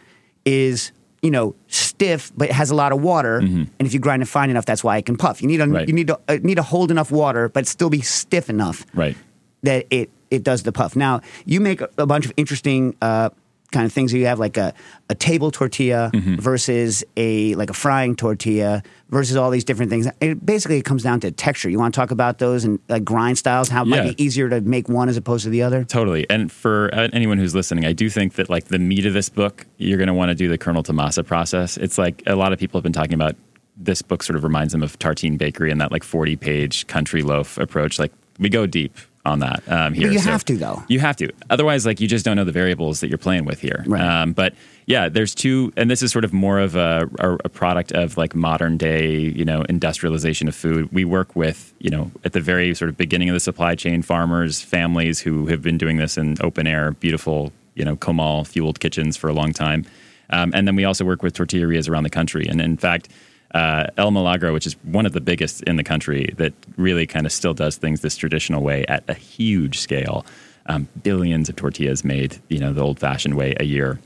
[0.45, 0.91] is
[1.21, 3.37] you know stiff, but it has a lot of water.
[3.39, 5.41] And if you grind it fine enough, that's why it can puff.
[5.41, 5.73] You need a Mm-hmm.
[5.75, 5.87] Right.
[5.87, 9.15] you need to uh, need to hold enough water, but still be stiff enough Right.
[9.63, 10.95] that it it does the puff.
[10.95, 13.29] Now you make a, a bunch of interesting uh,
[13.71, 14.11] kind of things.
[14.13, 14.73] You have like a,
[15.09, 16.35] a table tortilla Mm-hmm.
[16.37, 20.07] versus a like a frying tortilla versus all these different things.
[20.21, 21.69] It basically it comes down to texture.
[21.69, 23.69] You want to talk about those and like grind styles?
[23.69, 24.03] How it Yeah.
[24.03, 25.83] might be easier to make one as opposed to the other?
[25.83, 26.27] Totally.
[26.29, 29.29] And for uh, anyone who's listening, I do think that like the meat of this
[29.29, 31.77] book, you're going to want to do the kernel to masa process.
[31.77, 33.35] It's like a lot of people have been talking about
[33.77, 37.21] this book sort of reminds them of Tartine Bakery and that like 40 page country
[37.21, 37.97] loaf approach.
[37.99, 38.97] Like we go deep
[39.29, 40.11] on that um, here.
[40.11, 40.83] you So have to, though.
[40.87, 41.31] You have to.
[41.49, 43.83] Otherwise, like you just don't know the variables that you're playing with here.
[43.87, 44.01] Right.
[44.01, 44.53] Um, but
[44.85, 48.17] yeah, there's two, and this is sort of more of a, a, a product of
[48.17, 50.91] like modern day, you know, industrialization of food.
[50.91, 54.01] We work with, you know, at the very sort of beginning of the supply chain,
[54.01, 58.79] farmers, families who have been doing this in open air, beautiful, you know, Comal fueled
[58.79, 59.85] kitchens for a long time.
[60.31, 62.47] Um, and then we also work with tortillerias around the country.
[62.47, 63.09] And in fact,
[63.53, 67.25] uh, El Milagro, which is one of the biggest in the country, that really kind
[67.25, 70.25] of still does things this traditional way at a huge scale.
[70.67, 73.99] Um, billions of tortillas made, you know, the old-fashioned way a year.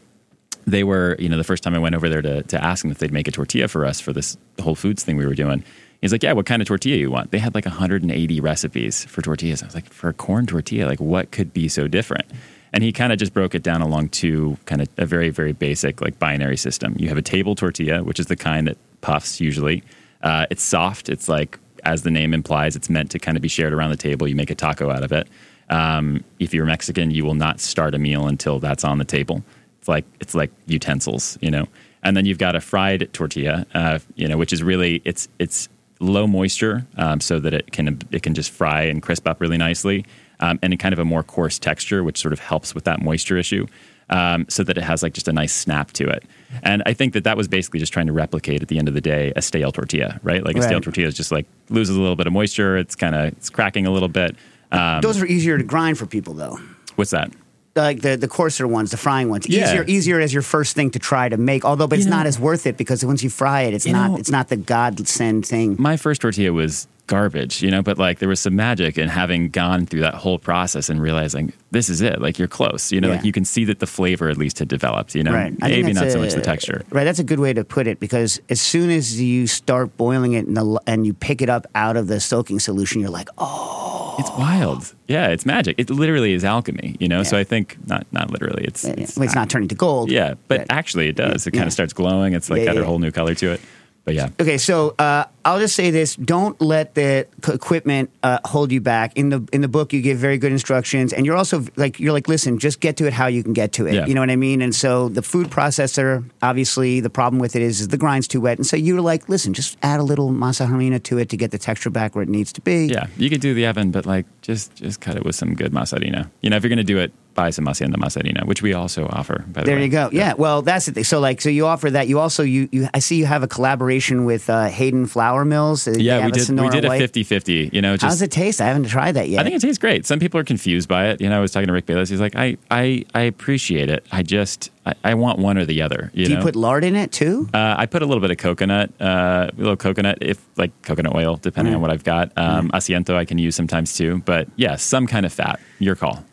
[0.66, 2.92] They were, you know, the first time I went over there to, to ask them
[2.92, 5.64] if they'd make a tortilla for us for this Whole Foods thing we were doing.
[6.00, 9.22] He's like, "Yeah, what kind of tortilla you want?" They had like 180 recipes for
[9.22, 9.62] tortillas.
[9.62, 12.26] I was like, "For a corn tortilla, like what could be so different?"
[12.74, 15.54] And he kind of just broke it down along two kind of a very very
[15.54, 16.96] basic like binary system.
[16.98, 19.84] You have a table tortilla, which is the kind that puffs usually.
[20.24, 21.10] Uh, it's soft.
[21.10, 23.98] It's like as the name implies, it's meant to kind of be shared around the
[23.98, 24.28] table.
[24.28, 25.28] You make a taco out of it.
[25.70, 29.44] Um, if you're Mexican, you will not start a meal until that's on the table.
[29.80, 31.68] It's like it's like utensils, you know.
[32.04, 35.70] And then you've got a fried tortilla, uh, you know, which is really it's it's
[36.00, 39.58] low moisture, um, so that it can it can just fry and crisp up really
[39.58, 40.06] nicely,
[40.40, 43.02] um, and in kind of a more coarse texture, which sort of helps with that
[43.02, 43.68] moisture issue,
[44.10, 46.24] um, so that it has like just a nice snap to it.
[46.62, 48.94] And I think that that was basically just trying to replicate at the end of
[48.94, 50.44] the day a stale tortilla, right?
[50.46, 52.78] Like a stale tortilla is just like loses a little bit of moisture.
[52.78, 54.36] It's kind of it's cracking a little bit.
[54.72, 56.60] Um, Those are easier to grind for people, though.
[56.96, 57.32] what's that?
[57.76, 59.66] Like the the coarser ones, the frying ones, Yeah.
[59.68, 61.66] easier easier as your first thing to try to make.
[61.66, 63.88] Although, but it's You know- not as worth it because once you fry it, it's
[63.88, 65.76] not know- it's not the God send thing.
[65.80, 69.50] my first tortilla was garbage, you know, but like there was some magic in having
[69.50, 72.22] gone through that whole process and realizing this is it.
[72.22, 73.16] Like you're close, you know, Yeah.
[73.16, 75.54] like you can see that the flavor at least had developed, you know, Right.
[75.60, 76.84] Maybe not that's so much the texture.
[76.92, 77.04] Right.
[77.04, 80.46] That's a good way to put it because as soon as you start boiling it
[80.48, 84.16] in the, and you pick it up out of the soaking solution, you're like, oh,
[84.20, 84.94] It's wild.
[85.08, 85.76] Yeah, it's magic.
[85.80, 87.24] It literally is alchemy, you know.
[87.24, 88.64] So I think not not literally.
[88.64, 90.10] It's it's, it's not turning to gold.
[90.12, 90.68] Yeah, but Right.
[90.70, 91.48] actually it does.
[91.48, 91.60] It Yeah.
[91.62, 92.34] kind of starts glowing.
[92.34, 92.82] It's like Yeah, got yeah.
[92.82, 93.62] a whole new color to it.
[94.06, 98.40] But yeah, Okay, so uh, I'll just say this: don't let the c- equipment uh,
[98.44, 99.16] hold you back.
[99.16, 102.12] In the in the book, you give very good instructions, and you're also like you're
[102.12, 103.94] like, listen, just get to it how you can get to it.
[103.94, 104.06] Yeah.
[104.06, 104.62] You know what I mean?
[104.62, 108.42] And so the food processor, obviously, the problem with it is, is the grind's too
[108.42, 111.38] wet, and so you're like, listen, just add a little masa harina to it to
[111.38, 112.88] get the texture back where it needs to be.
[112.88, 115.72] yeah, you could do the oven, but like just just cut it with some good
[115.72, 116.30] masa harina.
[116.42, 119.44] You know, if you're gonna do it buy some Masienda Mazarina, which we also offer.
[119.48, 119.84] By the There way.
[119.86, 120.10] you go.
[120.12, 120.34] Yeah.
[120.38, 121.04] Well, that's the thing.
[121.04, 122.08] So, like, so you offer that.
[122.08, 125.88] You also you, you I see you have a collaboration with uh, Hayden Flour Mills.
[125.88, 126.50] Uh, Yeah, we did.
[126.50, 127.02] We did a White.
[127.02, 128.62] 50-50, You know, How just does it taste?
[128.62, 129.40] I haven't tried that yet.
[129.42, 130.06] I think it tastes great.
[130.06, 131.22] Some people are confused by it.
[131.22, 132.10] You know, I was talking to Rick Bayless.
[132.10, 134.06] He's like, I, I, I appreciate it.
[134.12, 136.12] I just, I, I want one or the other.
[136.14, 137.50] You Do you put lard in it too?
[137.54, 141.16] Uh, I put a little bit of coconut, uh, a little coconut, if like coconut
[141.16, 141.78] oil, depending Mm.
[141.78, 142.32] on what I've got.
[142.38, 145.60] Um, Asiento I can use sometimes too, but yeah, some kind of fat.
[145.80, 146.24] Your call.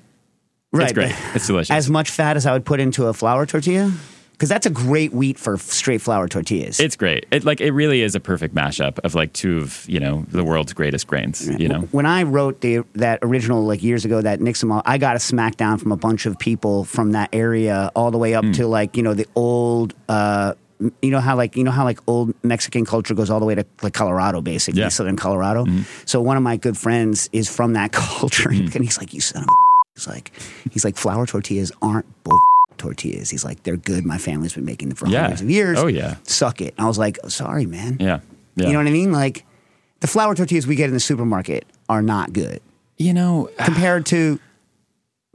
[0.72, 0.84] Right.
[0.84, 1.14] It's great.
[1.34, 1.70] It's delicious.
[1.70, 3.92] As much fat as I would put into a flour tortilla,
[4.32, 6.80] because that's a great wheat for straight flour tortillas.
[6.80, 7.26] It's great.
[7.30, 10.42] It like it really is a perfect mashup of like two of you know the
[10.42, 11.46] world's greatest grains.
[11.60, 15.14] You know, when I wrote the that original like years ago that Nixon, I got
[15.16, 18.66] a smackdown from a bunch of people from that area all the way up to
[18.66, 19.92] like you know the old.
[20.08, 20.54] Uh,
[21.02, 23.54] you know how like you know how like old Mexican culture goes all the way
[23.54, 24.86] to like Colorado, basically Yeah.
[24.86, 24.92] Mm-hmm.
[24.92, 25.66] southern Colorado.
[26.06, 28.74] So one of my good friends is from that culture, Mm.
[28.74, 29.52] and he's like, "You son of a,"
[30.00, 30.32] he's like,
[30.70, 32.38] he's like, flour tortillas aren't bull
[32.78, 33.30] tortillas.
[33.30, 34.04] He's like, they're good.
[34.06, 35.22] My family's been making them for Yeah.
[35.22, 35.78] hundreds of years.
[35.78, 36.16] Oh, yeah.
[36.24, 36.74] suck it.
[36.78, 37.98] And I was like, oh, sorry, man.
[38.00, 38.20] yeah,
[38.56, 38.66] yeah.
[38.66, 39.12] You know what I mean?
[39.12, 39.44] Like
[40.00, 42.60] the flour tortillas we get in the supermarket are not good
[42.96, 44.38] You know, compared to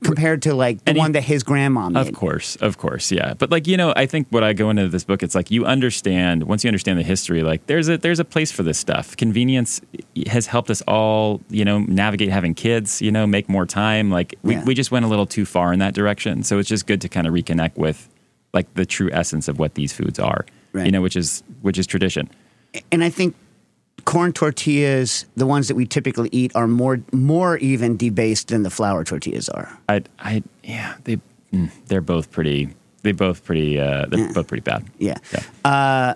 [0.06, 2.08] compared to like the he- one that his grandma made.
[2.08, 3.34] Of course, of course, yeah.
[3.34, 5.66] But like you know, I think what I go into this book, it's like you
[5.66, 7.42] understand once you understand the history.
[7.44, 9.18] Like there's a there's a place for this stuff.
[9.18, 9.82] Convenience
[10.16, 13.02] eh, has helped us all, you know, navigate having kids.
[13.02, 14.12] You know, make more time.
[14.12, 14.64] Like we Yeah.
[14.64, 16.44] we just went a little too far in that direction.
[16.44, 18.08] So it's just good to kind of reconnect with
[18.54, 20.46] like the true essence of what these foods are.
[20.74, 20.86] Right.
[20.86, 22.30] You know, which is which is tradition.
[22.92, 23.36] And I think
[24.06, 28.70] corn tortillas, the ones that we typically eat, are more more even debased than the
[28.70, 29.78] flour tortillas are.
[29.90, 31.18] I I yeah they
[31.54, 32.70] mm, they're both pretty.
[33.04, 33.80] They both pretty.
[33.80, 34.32] Uh, they're Yeah.
[34.34, 34.84] both pretty bad.
[34.98, 35.18] Yeah.
[35.32, 35.44] Yeah.
[35.72, 36.16] Uh,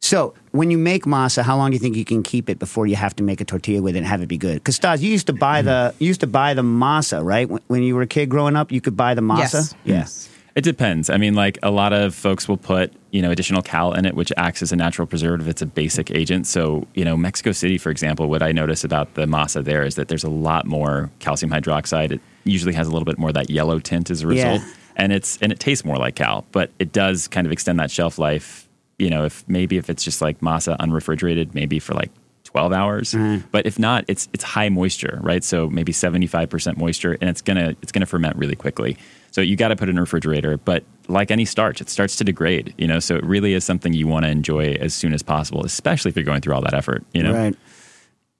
[0.00, 2.86] so when you make masa, how long do you think you can keep it before
[2.86, 4.54] you have to make a tortilla with it and have it be good?
[4.56, 7.48] Because Stas, you used to buy the you used to buy the masa, right?
[7.48, 9.74] When, when you were a kid growing up, you could buy the masa.
[9.84, 10.28] Yes.
[10.28, 10.33] Yeah.
[10.54, 11.10] It depends.
[11.10, 14.14] I mean, like a lot of folks will put, you know, additional cal in it,
[14.14, 15.48] which acts as a natural preservative.
[15.48, 16.46] It's a basic agent.
[16.46, 19.96] So, you know, Mexico City, for example, what I notice about the masa there is
[19.96, 22.12] that there's a lot more calcium hydroxide.
[22.12, 24.60] It usually has a little bit more of that yellow tint as a result.
[24.60, 24.68] Yeah.
[24.96, 27.90] And it's and it tastes more like cal, but it does kind of extend that
[27.90, 28.68] shelf life.
[28.96, 32.12] You know, if maybe if it's just like masa unrefrigerated, maybe for like
[32.44, 33.12] 12 hours.
[33.12, 33.48] Mm-hmm.
[33.50, 35.42] But if not, it's it's high moisture, right?
[35.42, 38.96] So maybe 75% moisture and it's going to it's going to ferment really quickly.
[39.34, 42.14] So you got to put it in a refrigerator, but like any starch, it starts
[42.16, 43.00] to degrade, you know?
[43.00, 46.16] So it really is something you want to enjoy as soon as possible, especially if
[46.16, 47.34] you're going through all that effort, you know?
[47.34, 47.56] Right.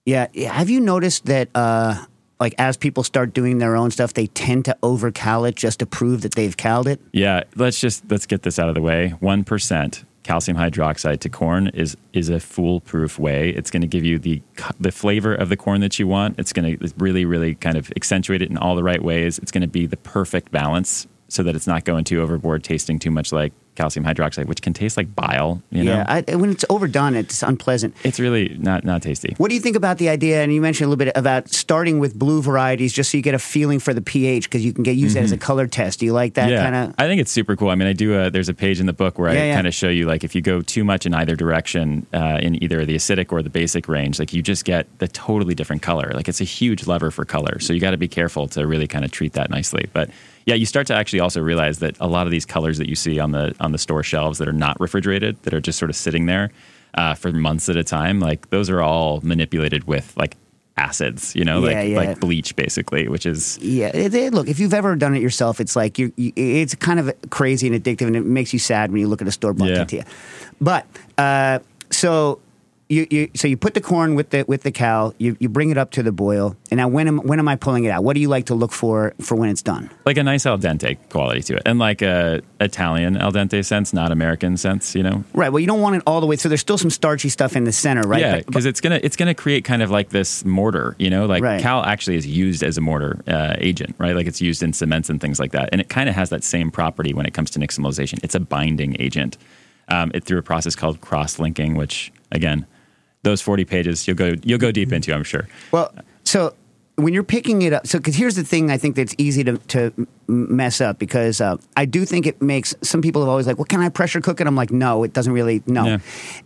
[0.06, 0.28] Yeah.
[0.46, 2.04] Have you noticed that, uh,
[2.38, 5.80] like, as people start doing their own stuff, they tend to over overcal it just
[5.80, 7.00] to prove that they've called it?
[7.12, 9.14] Yeah, let's just let's get this out of the way.
[9.20, 13.50] 1% calcium hydroxide to corn is is a foolproof way.
[13.50, 14.42] It's going to give you the
[14.80, 16.38] the flavor of the corn that you want.
[16.38, 19.38] It's going to really really kind of accentuate it in all the right ways.
[19.38, 22.98] It's going to be the perfect balance so that it's not going too overboard, tasting
[22.98, 25.62] too much like calcium hydroxide, which can taste like bile.
[25.70, 26.22] You know, Yeah.
[26.28, 27.94] I, when it's overdone, it's unpleasant.
[28.04, 29.34] it's really not not tasty.
[29.38, 30.42] What do you think about the idea?
[30.42, 33.34] And you mentioned a little bit about starting with blue varieties just so you get
[33.34, 36.00] a feeling for the pH because you can get use that as a color test.
[36.00, 36.52] Do you like that Mm-hmm.
[36.52, 36.94] yeah, kind of?
[36.98, 37.70] I think it's super cool.
[37.70, 38.18] I mean, I do.
[38.20, 39.54] A, there's a page in the book where Yeah, I yeah.
[39.54, 42.62] kind of show you like if you go too much in either direction, uh, in
[42.62, 46.10] either the acidic or the basic range, like you just get the totally different color.
[46.14, 47.58] Like it's a huge lever for color.
[47.60, 49.88] So you got to be careful to really kind of treat that nicely.
[49.92, 50.10] But
[50.46, 52.94] yeah, you start to actually also realize that a lot of these colors that you
[52.94, 55.90] see on the on the store shelves that are not refrigerated, that are just sort
[55.90, 56.50] of sitting there
[56.94, 60.36] uh, for months at a time, like those are all manipulated with like
[60.76, 61.96] acids, you know, Yeah, like yeah.
[61.96, 65.60] like bleach basically, which is Yeah, it, it- look, if you've ever done it yourself,
[65.60, 68.90] it's like you, you, it's kind of crazy and addictive, and it makes you sad
[68.90, 69.76] when you look at a store bought Yeah.
[69.76, 70.04] tortilla.
[70.60, 72.40] But uh, so
[72.88, 75.70] you, you so you put the corn with the with the cow, you, you bring
[75.70, 78.04] it up to the boil, and now when am when am I pulling it out?
[78.04, 79.90] What do you like to look for for when it's done?
[80.04, 83.94] like a nice al dente quality to it, and like a Italian al dente sense,
[83.94, 85.24] not American sense, you know.
[85.32, 85.50] Right.
[85.50, 86.36] Well, you don't want it all the way.
[86.36, 88.20] So there's still some starchy stuff in the center, right?
[88.20, 91.42] Yeah, because it's gonna it's gonna create kind of like this mortar, you know, like
[91.42, 91.62] Right.
[91.62, 94.14] cal actually is used as a mortar uh, agent, right?
[94.14, 96.44] Like it's used in cements and things like that, and it kind of has that
[96.44, 98.22] same property when it comes to nixtamalization.
[98.22, 99.38] It's a binding agent.
[99.88, 102.64] Um, it through a process called cross linking, which again,
[103.24, 105.48] those forty pages you'll go you'll go deep into, I'm sure.
[105.72, 105.92] Well,
[106.24, 106.54] so
[106.96, 109.58] when you're picking it up, so because here's the thing, I think that's easy to
[109.58, 113.58] to mess up because uh, I do think it makes some people have always like,
[113.58, 114.46] well, can I pressure cook it?
[114.46, 115.62] I'm like, no, it doesn't really.
[115.66, 115.98] No, Yeah.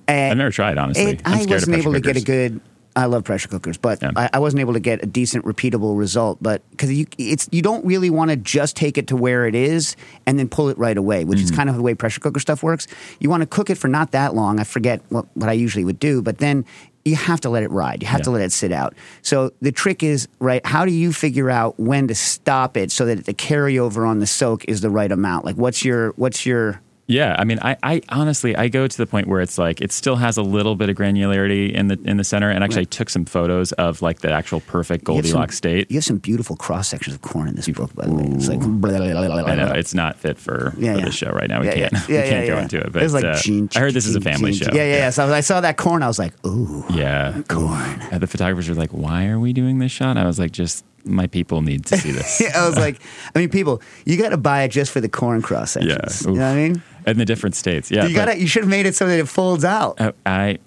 [0.08, 1.12] Uh, I've never tried honestly.
[1.12, 2.60] It, I wasn't able to get a good.
[2.98, 4.11] I love pressure cookers, but Yeah.
[4.16, 6.38] I, I wasn't able to get a decent, repeatable result.
[6.42, 9.54] But because you, it's you don't really want to just take it to where it
[9.54, 11.44] is and then pull it right away, which Mm-hmm.
[11.44, 12.87] is kind of the way pressure cooker stuff works.
[13.20, 14.58] You want to cook it for not that long.
[14.61, 16.64] I forget what, what I usually would do, but then
[17.04, 18.02] you have to let it ride.
[18.02, 18.94] You have to let it sit out.
[19.22, 20.61] So the trick is right.
[20.66, 24.26] How do you figure out when to stop it so that the carryover on the
[24.26, 25.46] soak is the right amount?
[25.46, 29.06] Like, what's your what's your Yeah, I mean, I, I honestly I go to the
[29.06, 32.18] point where it's like it still has a little bit of granularity in the in
[32.18, 35.90] the center, and actually I took some photos of like the actual perfect Goldilocks state.
[35.90, 38.24] You have some beautiful cross sections of corn in this book, by the way.
[38.26, 38.68] It's like blah,
[38.98, 41.04] blah, blah, I know it's not fit for, Yeah, for yeah.
[41.06, 41.60] the show right now.
[41.60, 42.04] We Yeah, can't yeah.
[42.08, 42.62] we Yeah, can't yeah, go yeah.
[42.62, 42.86] into it.
[42.88, 44.74] It But was like uh, gene- I heard this is a family gene- show.
[44.74, 45.10] Yeah, yeah, yeah.
[45.10, 46.02] So I saw that corn.
[46.02, 46.84] I was like, ooh.
[46.90, 47.40] Yeah.
[47.48, 48.02] Corn.
[48.12, 50.84] Uh, the photographers were like, "Why are we doing this shot?" I was like, "Just
[51.04, 53.00] my people need to see this." Yeah, I was like,
[53.34, 55.96] I mean, people, you got to buy it just for the corn cross Yeah.
[56.06, 56.26] sections.
[56.26, 56.82] You know what I mean?
[57.10, 57.90] And the different states.
[57.90, 58.06] Yeah.
[58.06, 60.00] you got to You should have made it so that it folds out.
[60.00, 60.58] Uh, I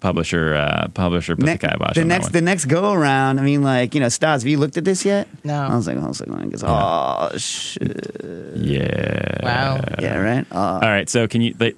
[0.00, 2.32] publisher uh, publisher put Ne- the kibosh the on that next one.
[2.32, 3.38] the next go around.
[3.38, 5.28] I mean, like you know, Stas, have you looked at this yet?
[5.44, 5.54] No.
[5.54, 8.16] I was like, I was like, I guess, oh shit.
[8.56, 9.44] yeah.
[9.44, 9.84] Wow.
[10.00, 10.46] Yeah, right.
[10.50, 11.08] Uh, All right.
[11.08, 11.54] So can you?
[11.54, 11.72] The,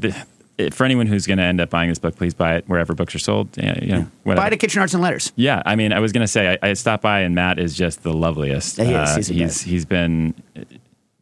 [0.56, 2.94] the, for anyone who's going to end up buying this book, please buy it wherever
[2.94, 3.48] books are sold.
[3.56, 4.44] Yeah, you know, whatever.
[4.44, 5.32] buy the Kitchen Arts and Letters.
[5.34, 8.04] Yeah, I mean, I was gonna say I, I stopped by and Matt is just
[8.04, 8.78] the loveliest.
[8.78, 8.96] Yeah, he is.
[8.96, 9.62] Uh, He's the he's best.
[9.64, 10.34] he's been.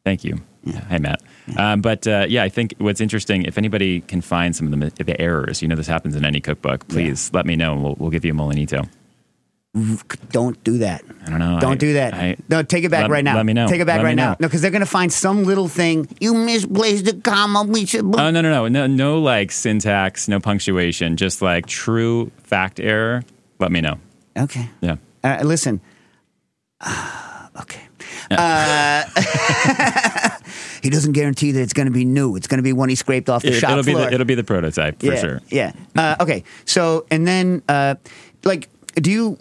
[0.05, 0.39] Thank you.
[0.91, 1.23] Hi, Matt.
[1.57, 5.05] Um, but uh, yeah, I think what's interesting, if anybody can find some of the,
[5.05, 6.87] the errors, you know, this happens in any cookbook.
[6.89, 7.73] Please let me know.
[7.73, 8.89] and We'll, we'll give you a Molinito.
[10.31, 11.03] Don't do that.
[11.27, 11.59] I don't know.
[11.59, 12.13] Don't I- do that.
[12.15, 13.37] I- no, take it back let- right now.
[13.37, 13.67] let me know.
[13.69, 14.37] Take it back Let right now.
[14.39, 16.07] No, because they're going to find some little thing.
[16.21, 17.63] You misplaced the comma.
[17.63, 18.05] We should.
[18.05, 23.25] Oh no no no no no like syntax, no punctuation, just like true fact error.
[23.61, 23.99] Let me know.
[24.39, 24.69] okay.
[24.83, 24.97] Yeah.
[25.25, 25.81] Uh, listen.
[27.61, 27.81] okay.
[28.31, 29.05] Uh,
[30.83, 32.37] he doesn't guarantee that it's going to be new.
[32.37, 34.27] It's going to be one he scraped off the It, shop will be the, it'll
[34.27, 35.41] be the prototype for yeah, sure.
[35.49, 35.73] Yeah.
[35.97, 36.45] Uh, okay.
[36.65, 37.95] So, and then, uh,
[38.45, 39.39] like, do you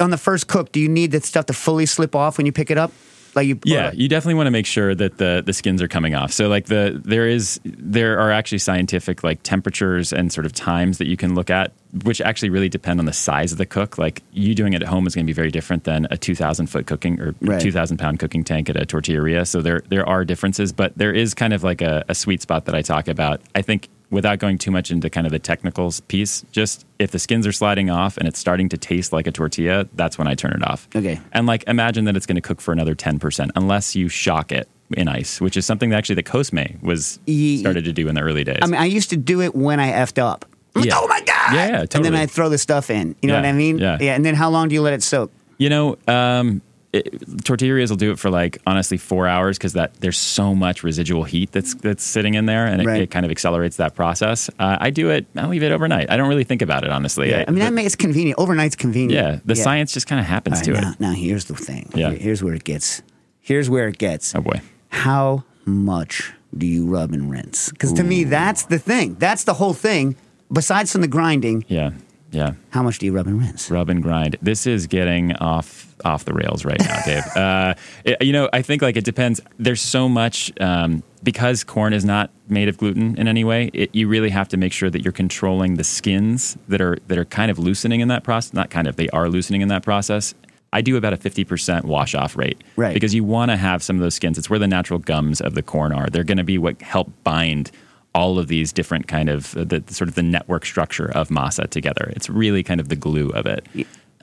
[0.00, 0.72] on the first cook?
[0.72, 2.92] Do you need that stuff to fully slip off when you pick it up?
[3.34, 3.58] Like you?
[3.64, 6.32] Yeah, you definitely want to make sure that the the skins are coming off.
[6.32, 10.98] So like the there is there are actually scientific like temperatures and sort of times
[10.98, 11.72] that you can look at,
[12.04, 13.98] which actually really depend on the size of the cook.
[13.98, 16.34] Like you doing it at home is going to be very different than a two
[16.34, 17.60] thousand foot cooking or Right.
[17.60, 19.46] two thousand pound cooking tank at a tortilleria.
[19.46, 22.64] So there there are differences, but there is kind of like a, a sweet spot
[22.66, 23.40] that I talk about.
[23.54, 27.18] I think without going too much into kind of the technicals piece, just if the
[27.18, 30.34] skins are sliding off and it's starting to taste like a tortilla, that's when I
[30.34, 30.88] turn it off.
[30.96, 31.20] Okay.
[31.32, 34.68] And like imagine that it's going to cook for another 10% unless you shock it
[34.96, 37.18] in ice, which is something that actually the Cosme was
[37.60, 38.58] started to do in the early days.
[38.62, 40.46] I mean, I used to do it when I effed up.
[40.74, 40.94] Like, Yeah.
[40.96, 41.54] oh my god!
[41.54, 42.14] Yeah, yeah, And then.
[42.14, 43.16] I throw the stuff in.
[43.20, 43.78] You know Yeah, what I mean?
[43.78, 43.98] yeah.
[44.00, 44.14] Yeah.
[44.14, 45.30] And then how long do you let it soak?
[45.58, 49.94] you know, um, it, tortillerias will do it for like honestly four hours because that
[50.00, 53.02] there's so much residual heat that's that's sitting in there, and it, Right.
[53.02, 54.48] it kind of accelerates that process.
[54.58, 55.26] Uh, I do it.
[55.36, 56.10] I leave it overnight.
[56.10, 57.34] I don't really think about it honestly.
[57.34, 58.38] I mean, that makes it convenient.
[58.38, 59.12] Overnight's convenient.
[59.12, 61.00] yeah, the science just kind of happens All to right, it.
[61.00, 61.90] now, now here's the thing.
[61.94, 62.10] Yeah.
[62.10, 63.02] Here- Here's where it gets.
[63.40, 64.34] Here's where it gets.
[64.34, 64.60] Oh boy.
[64.88, 67.70] How much do you rub and rinse?
[67.70, 69.16] Because to me, that's the thing.
[69.18, 70.16] That's the whole thing.
[70.50, 71.90] Besides from the grinding, Yeah.
[72.30, 72.52] Yeah.
[72.70, 73.70] how much do you rub and rinse?
[73.70, 74.36] rub and grind.
[74.42, 77.24] This is getting off off the rails right now, Dave.
[77.36, 79.40] Uh, it- you know, I think like it depends.
[79.58, 83.70] There's so much um, because corn is not made of gluten in any way.
[83.72, 87.18] It, you really have to make sure that you're controlling the skins that are that
[87.18, 88.52] are kind of loosening in that process.
[88.52, 90.34] Not kind of, they are loosening in that process.
[90.70, 92.62] I do about a 50% wash off rate.
[92.76, 92.92] Right.
[92.92, 94.36] Because you want to have some of those skins.
[94.36, 96.08] It's where the natural gums of the corn are.
[96.10, 97.70] They're going to be what help bind
[98.18, 101.64] all of these different kind of uh, the sort of the network structure of masa
[101.70, 102.04] together.
[102.16, 103.62] It's really kind of the glue of it.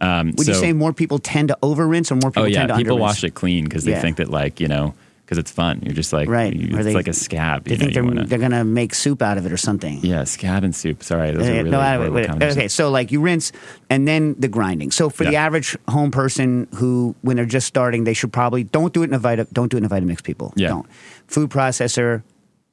[0.01, 2.59] Um, Would you say more people tend to over rinse or more people Oh yeah,
[2.59, 4.01] tend to people under wash it clean because they Yeah.
[4.01, 5.79] think that like you know because it's fun.
[5.83, 6.53] You're just like Right.
[6.53, 7.63] you- it's they- like a scab.
[7.63, 9.51] They you think know, you they're, wanna- they're going to make soup out of it
[9.51, 9.97] or something.
[10.03, 11.01] yeah, scab and soup.
[11.01, 13.51] Sorry, those Uh, really no, horrible wait, okay, so like you rinse
[13.89, 14.91] and then the grinding.
[14.91, 18.93] So for the average home person who, when they're just starting, they should probably don't
[18.93, 20.21] do it in a Vita, don't do it in a Vitamix.
[20.21, 20.67] People, Yeah.
[20.67, 20.85] don't.
[21.27, 22.21] Food processor,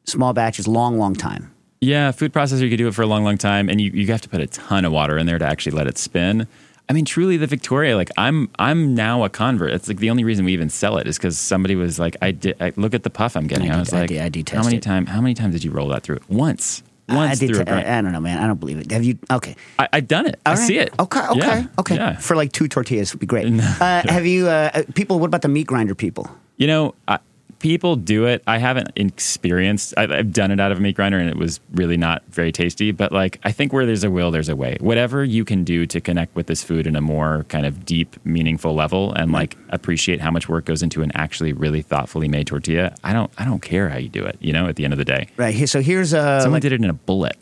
[0.05, 1.53] small batches, long, long time.
[1.81, 4.07] Yeah, food processor, you could do it for a long, long time, and you, you
[4.09, 6.47] have to put a ton of water in there to actually let it spin.
[6.88, 9.73] I mean, truly, the Victoria, like I'm, I'm now a convert.
[9.73, 12.31] It's like the only reason we even sell it is because somebody was like, I
[12.33, 13.71] did, I, look at the puff I'm getting.
[13.71, 15.55] I I, did- was I like, did- I did how many time, how many times
[15.55, 16.21] did you roll that through?
[16.29, 17.88] Once, once I, did through a t- grind.
[17.88, 18.38] I, I don't know, man.
[18.43, 18.91] I don't believe it.
[18.93, 19.19] Have you?
[19.31, 19.57] Okay.
[19.79, 20.38] I, I've done it.
[20.47, 20.67] All I right.
[20.67, 20.93] see it.
[21.01, 21.21] Okay.
[21.31, 21.38] Okay.
[21.41, 21.95] Yeah, Okay.
[21.97, 22.17] yeah.
[22.19, 23.47] For like two tortillas would be great.
[23.81, 24.47] uh, have you?
[24.49, 25.19] Uh, uh, people?
[25.19, 26.29] What about the meat grinder people?
[26.59, 27.19] You know, I,
[27.62, 28.42] people do it.
[28.46, 29.94] I haven't experienced.
[29.96, 32.51] I've, I've done it out of a meat grinder, and it was really not very
[32.53, 32.90] tasty.
[32.90, 34.77] But like, I think where there's a will, there's a way.
[34.81, 38.16] Whatever you can do to connect with this food in a more kind of deep,
[38.27, 42.48] meaningful level, and like appreciate how much work goes into an actually really thoughtfully made
[42.48, 42.94] tortilla.
[43.05, 43.31] I don't.
[43.38, 44.37] I don't care how you do it.
[44.40, 45.55] You know, at the end of the day, Right.
[45.55, 47.37] Here, so here's uh, someone like, did it in a bullet,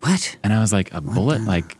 [0.00, 0.36] what?
[0.42, 1.76] and I was like, a bullet, like.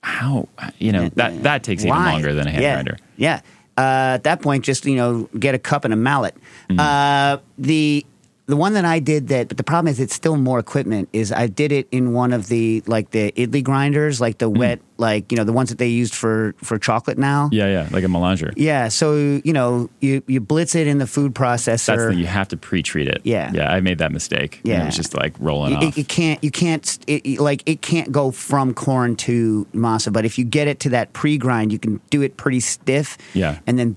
[0.00, 2.74] How you know that that takes even longer than a hand yeah.
[2.74, 2.98] grinder.
[3.16, 3.40] Yeah.
[3.78, 6.34] Uh, at that point, just you know, get a cup and a mallet.
[6.68, 6.80] Mm-hmm.
[6.80, 8.04] Uh, the
[8.46, 11.08] the one that I did that, but the problem is it's still more equipment.
[11.12, 14.80] Is I did it in one of the like the idli grinders, like the wet
[14.98, 17.48] like you know the ones that they used for for chocolate now.
[17.52, 18.52] Yeah, yeah, like a melanger.
[18.56, 21.86] Yeah, so you know you you blitz it in the food processor.
[21.96, 23.20] That's the you have to pre-treat it.
[23.24, 23.50] Yeah.
[23.54, 23.72] yeah.
[23.72, 24.60] I made that mistake.
[24.64, 24.82] Yeah, Yeah.
[24.82, 25.98] it was just like rolling it, off.
[25.98, 30.24] it can't you can't it, it- like it can't go from corn to masa but
[30.24, 33.58] if you get it to that pre-grind you can do it pretty stiff Yeah.
[33.66, 33.94] and then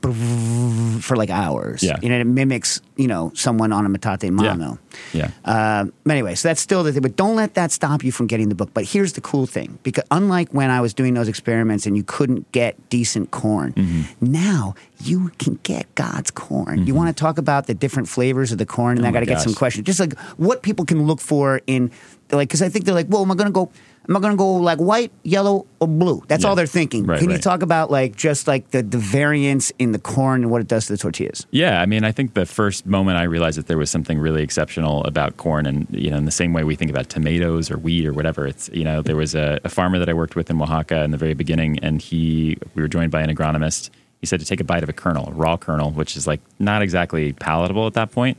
[1.02, 1.98] for like hours Yeah.
[2.02, 4.78] you know it mimics you know someone on a metate mano
[5.14, 8.28] yeah, um, anyway, so that's still the thing, but don't let that stop you from
[8.28, 8.72] getting the book.
[8.74, 12.04] But here's the cool thing because unlike when I was doing those experiments and you
[12.04, 14.32] couldn't get decent corn, Mm-hmm.
[14.32, 16.86] now you can get God's corn.
[16.86, 19.22] You want to talk about the different flavors of the corn, and Oh I got
[19.22, 19.86] to get some questions.
[19.86, 21.92] Just like what people can look for in,
[22.32, 23.72] like, because I think they're like, well, am I going to go?
[24.10, 26.24] Am I going to go like white, yellow, or blue?
[26.28, 26.50] That's Yeah.
[26.50, 27.06] all they're thinking.
[27.06, 30.52] Right, can you talk about like just like the, the variance in the corn and
[30.52, 31.46] what it does to the tortillas?
[31.52, 34.42] Yeah, I mean, I think the first moment I realized that there was something really
[34.42, 37.78] exceptional about corn, and you know, in the same way we think about tomatoes or
[37.78, 40.50] wheat or whatever, it's you know, there was a, a farmer that I worked with
[40.50, 43.92] in Oaxaca in the very beginning, and he we were joined by an agronomist.
[44.20, 46.42] He said to take a bite of a kernel, a raw kernel, which is like
[46.60, 48.38] not exactly palatable at that point.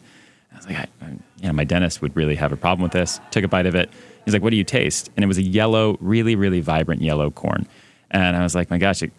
[0.52, 1.08] I was like, I, I,
[1.40, 3.20] you know, my dentist would really have a problem with this.
[3.30, 3.90] Took a bite of it.
[4.24, 7.30] He's like, "What do you taste?" And it was a yellow, really, really vibrant yellow
[7.30, 7.66] corn.
[8.10, 9.12] And I was like, "My gosh, it,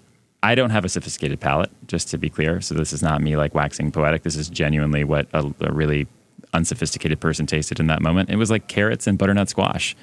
[0.44, 2.60] I don't have a sophisticated palate, just to be clear.
[2.60, 4.24] So this is not me like waxing poetic.
[4.24, 6.06] This is genuinely what a, a really
[6.54, 8.30] unsophisticated person tasted in that moment.
[8.30, 9.96] It was like carrots and butternut squash.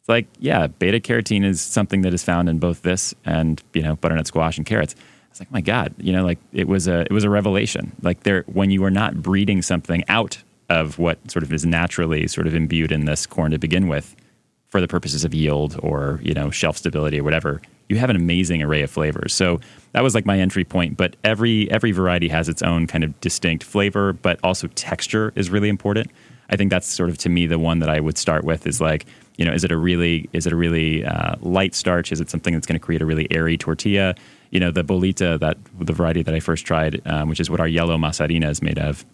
[0.00, 3.82] It's like, yeah, beta carotene is something that is found in both this and you
[3.82, 4.94] know butternut squash and carrots.
[5.30, 7.92] It's like, my God, you know, like it was a it was a revelation.
[8.02, 12.26] Like there, when you are not breeding something out of what sort of is naturally
[12.26, 14.16] sort of imbued in this corn to begin with,
[14.74, 18.16] for the purposes of yield or you know shelf stability or whatever, you have an
[18.16, 19.32] amazing array of flavors.
[19.32, 19.60] So
[19.92, 20.96] that was like my entry point.
[20.96, 25.48] But every every variety has its own kind of distinct flavor, but also texture is
[25.48, 26.10] really important.
[26.50, 28.80] I think that's sort of to me the one that I would start with is
[28.80, 29.06] like
[29.36, 32.10] you know is it a really is it a really uh, light starch?
[32.10, 34.16] Is it something that's going to create a really airy tortilla?
[34.50, 37.60] You know the bolita that the variety that I first tried, um, which is what
[37.60, 39.06] our yellow masa harina is made of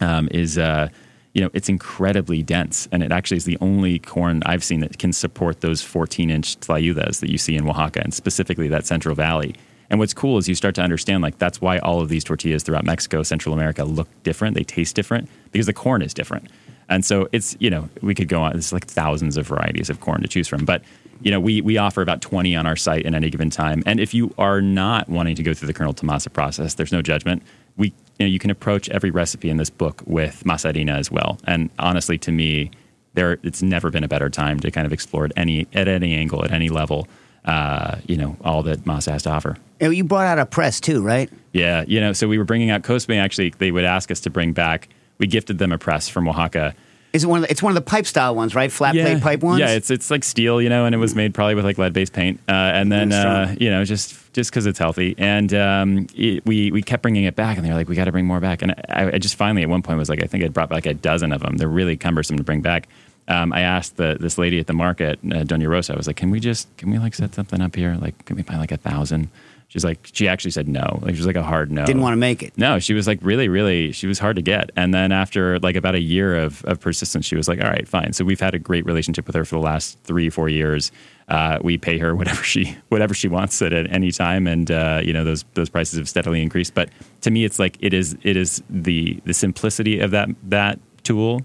[0.00, 0.88] um, is uh,
[1.36, 4.98] you know it's incredibly dense, and it actually is the only corn I've seen that
[4.98, 9.14] can support those 14 inch tlayudas that you see in Oaxaca, and specifically that Central
[9.14, 9.54] Valley.
[9.90, 12.62] And what's cool is you start to understand like that's why all of these tortillas
[12.62, 14.56] throughout Mexico, Central America look different.
[14.56, 16.48] They taste different because the corn is different.
[16.88, 18.52] And so it's you know we could go on.
[18.52, 20.82] There's like thousands of varieties of corn to choose from, but
[21.20, 23.82] you know we we offer about 20 on our site at any given time.
[23.84, 26.92] And if you are not wanting to go through the kernel to masa process, there's
[26.92, 27.42] no judgment.
[27.76, 31.10] We you know you can approach every recipe in this book with masa harina as
[31.10, 31.38] well.
[31.44, 32.70] And honestly, to me,
[33.14, 36.14] there it's never been a better time to kind of explore at any at any
[36.14, 37.08] angle at any level.
[37.44, 39.56] Uh, you know all that masa has to offer.
[39.80, 41.30] And You brought out a press too, right?
[41.52, 43.12] Yeah, you know, so we were bringing out Cosme.
[43.12, 44.88] Actually, they would ask us to bring back.
[45.18, 46.74] We gifted them a press from Oaxaca.
[47.12, 48.70] Is it one of the, it's one of the pipe style ones, right?
[48.70, 49.60] Flat plate pipe ones.
[49.60, 51.92] Yeah, it's it's like steel, you know, and it was made probably with like lead
[51.92, 56.06] based paint, uh, and then uh, you know just just because it's healthy, and um,
[56.14, 58.26] it, we we kept bringing it back, and they were like, we got to bring
[58.26, 60.48] more back, and I, I just finally at one point was like, I think I
[60.48, 61.56] brought back a dozen of them.
[61.56, 62.86] They're really cumbersome to bring back.
[63.28, 66.16] Um, I asked the this lady at the market, uh, Doña Rosa, I was like,
[66.16, 67.96] can we just can we like set something up here?
[67.98, 69.30] Like, can we buy like a thousand?
[69.68, 71.00] She's like, she actually said no.
[71.02, 71.84] Like, she was like a hard no.
[71.84, 72.56] Didn't want to make it.
[72.56, 74.70] No, she was like really, really, she was hard to get.
[74.76, 77.88] And then after like about a year of, of persistence, she was like, all right,
[77.88, 78.12] fine.
[78.12, 80.92] So we've had a great relationship with her for the last three, four years.
[81.28, 85.00] Uh, we pay her whatever she whatever she wants at, at any time, and uh,
[85.02, 86.74] you know those those prices have steadily increased.
[86.74, 86.90] But
[87.22, 91.42] to me, it's like it is it is the the simplicity of that that tool.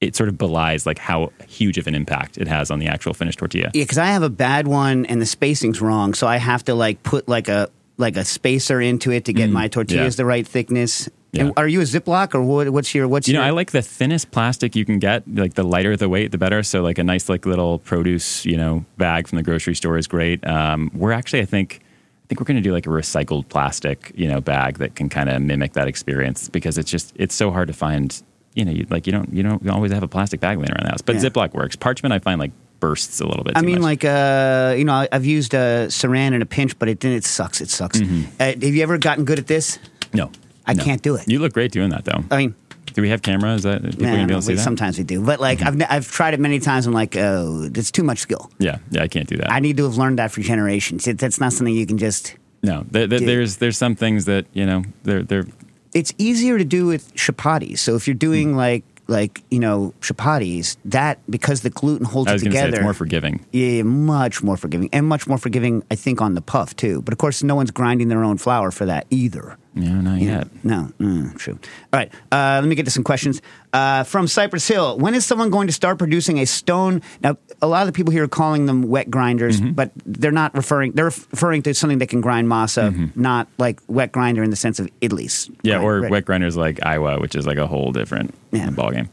[0.00, 3.14] It sort of belies like how huge of an impact it has on the actual
[3.14, 3.70] finished tortilla.
[3.72, 6.74] Yeah, because I have a bad one and the spacing's wrong, so I have to
[6.74, 10.16] like put like a like a spacer into it to get my tortillas yeah.
[10.16, 11.08] the right thickness.
[11.32, 11.44] Yeah.
[11.44, 13.52] And are you a Ziploc or what, what's your what's your You know, your?
[13.54, 15.22] I like the thinnest plastic you can get.
[15.26, 16.62] Like the lighter the weight, the better.
[16.62, 20.06] So like a nice like little produce, you know, bag from the grocery store is
[20.06, 20.46] great.
[20.46, 24.12] Um, we're actually, I think, I think we're going to do like a recycled plastic,
[24.14, 27.50] you know, bag that can kind of mimic that experience because it's just it's so
[27.50, 28.22] hard to find.
[28.54, 30.84] You know, you, like you don't you don't always have a plastic bag laying around
[30.84, 31.22] the house, but Yeah.
[31.22, 31.74] Ziploc works.
[31.76, 33.56] Parchment, I find like bursts a little bit.
[33.56, 33.82] I mean, much.
[33.82, 37.16] like uh, you know, I've used uh, Saran in a pinch, but it didn't.
[37.16, 37.62] It sucks.
[37.62, 38.00] It sucks.
[38.00, 38.24] Mm-hmm.
[38.38, 39.78] Uh, have you ever gotten good at this?
[40.12, 40.30] no,
[40.66, 40.84] I no.
[40.84, 41.28] can't do it.
[41.28, 42.24] You look great doing that though.
[42.30, 42.54] I mean,
[42.94, 43.58] do we have cameras?
[43.58, 44.62] Is that people nah, gonna be able to see we- that?
[44.62, 46.86] sometimes we do, but like I've I've tried it many times.
[46.86, 48.50] I'm like, oh, it's too much skill.
[48.58, 49.50] Yeah, yeah, I can't do that.
[49.50, 51.06] I need to have learned that for generations.
[51.08, 52.36] It, that's not something you can just.
[52.62, 55.46] no, there, there, there's there's some things that you know they're they're
[55.94, 57.78] It's easier to do with chapatis.
[57.78, 58.56] So if you're doing Hmm.
[58.56, 62.76] like like you know chapatis, that because the gluten holds it going to say together.
[62.78, 63.44] it's more forgiving.
[63.52, 67.02] Yeah, much more forgiving, and much more forgiving, I think, on the puff too.
[67.02, 69.56] But of course, no one's grinding their own flour for that either.
[69.74, 70.38] No, not Yeah.
[70.38, 70.48] yet.
[70.64, 71.58] No, mm, true.
[71.92, 73.40] All right, uh, let me get to some questions
[73.72, 74.98] uh, from Cypress Hill.
[74.98, 77.00] When is someone going to start producing a stone?
[77.22, 79.72] Now, a lot of the people here are calling them wet grinders, Mm-hmm.
[79.72, 80.92] but they're not referring.
[80.92, 84.78] They're referring to something that can grind masa, not like wet grinder in the sense
[84.78, 85.48] of idlis.
[85.48, 85.54] Mm-hmm.
[85.62, 86.10] Yeah, Right, or right.
[86.10, 88.68] wet grinders like Iowa, which is like a whole different Yeah.
[88.68, 89.08] ballgame.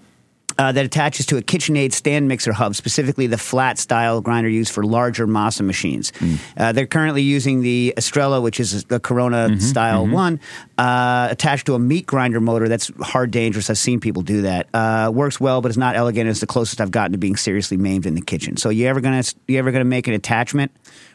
[0.59, 4.71] Uh, that attaches to a KitchenAid stand mixer hub, specifically the flat style grinder used
[4.73, 6.11] for larger masa machines.
[6.11, 6.39] Mm.
[6.57, 10.39] Uh, they're currently using the Estrella, which is the Corona Mm-hmm, style one,
[10.77, 12.67] uh, attached to a meat grinder motor.
[12.67, 13.69] That's hard dangerous.
[13.69, 14.67] I've seen people do that.
[14.73, 16.29] Uh, works well, but it's not elegant.
[16.29, 18.57] It's the closest I've gotten to being seriously maimed in the kitchen.
[18.57, 20.71] So you ever gonna you ever gonna make an attachment?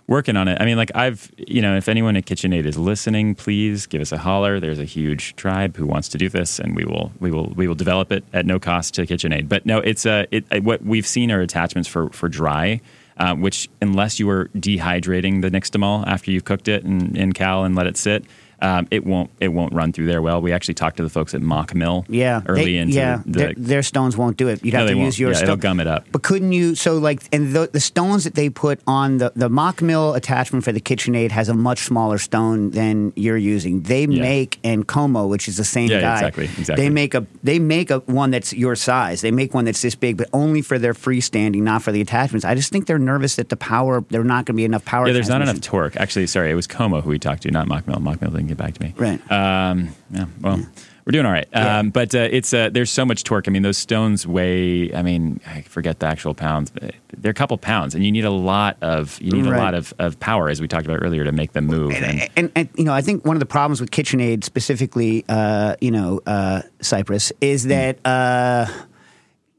[0.06, 0.60] Working on it.
[0.60, 4.12] I mean, like I've, you know, if anyone at KitchenAid is listening, please give us
[4.12, 4.60] a holler.
[4.60, 7.66] There's a huge tribe who wants to do this, and we will, we will, we
[7.68, 9.48] will develop it at no cost to KitchenAid.
[9.48, 12.80] But no, it's uh, it, what we've seen are attachments for for dry.
[13.16, 17.62] Uh, which, unless you are dehydrating the nixtamal after you've cooked it in, in cal
[17.62, 18.24] and let it sit,
[18.64, 20.40] um, it won't it won't run through there well.
[20.40, 23.54] We actually talked to the folks at Mockmill, Yeah, early they- into yeah, the, their,
[23.56, 24.64] their stones won't do it.
[24.64, 25.58] You'd No, have to use your Yeah, it'll stone.
[25.60, 26.06] gum it up.
[26.12, 26.74] But couldn't you?
[26.74, 30.72] So like, and the, the stones that they put on the the Mockmill attachment for
[30.72, 33.82] the KitchenAid has a much smaller stone than you're using.
[33.82, 34.22] They Yeah.
[34.22, 36.14] make and KoMo, which is the same Yeah, guy.
[36.18, 36.84] exactly, exactly.
[36.84, 39.20] They make a they make a one that's your size.
[39.20, 42.44] They make one that's this big, but only for their freestanding, not for the attachments.
[42.44, 45.06] I just think they're nervous that the power they're not going to be enough power.
[45.06, 45.96] Yeah, there's not enough torque.
[45.96, 47.96] Actually, sorry, it was KoMo who we talked to, not Mockmill.
[48.02, 48.94] Mockmill didn't get back to me.
[48.96, 49.20] Right.
[49.30, 50.26] Um, yeah.
[50.40, 50.64] Well,
[51.04, 51.46] we're doing all right.
[51.52, 51.78] Yeah.
[51.80, 53.46] Um, but uh, it's uh, there's so much torque.
[53.46, 54.94] I mean, those stones weigh.
[54.94, 56.70] I mean, I forget the actual pounds.
[56.70, 59.60] But they're a couple pounds, and you need a lot of you need Right.
[59.60, 61.92] a lot of, of power, as we talked about earlier, to make them move.
[61.92, 65.76] And, and, and you know, I think one of the problems with KitchenAid, specifically, uh,
[65.82, 68.66] you know, uh, Cypress, is that uh,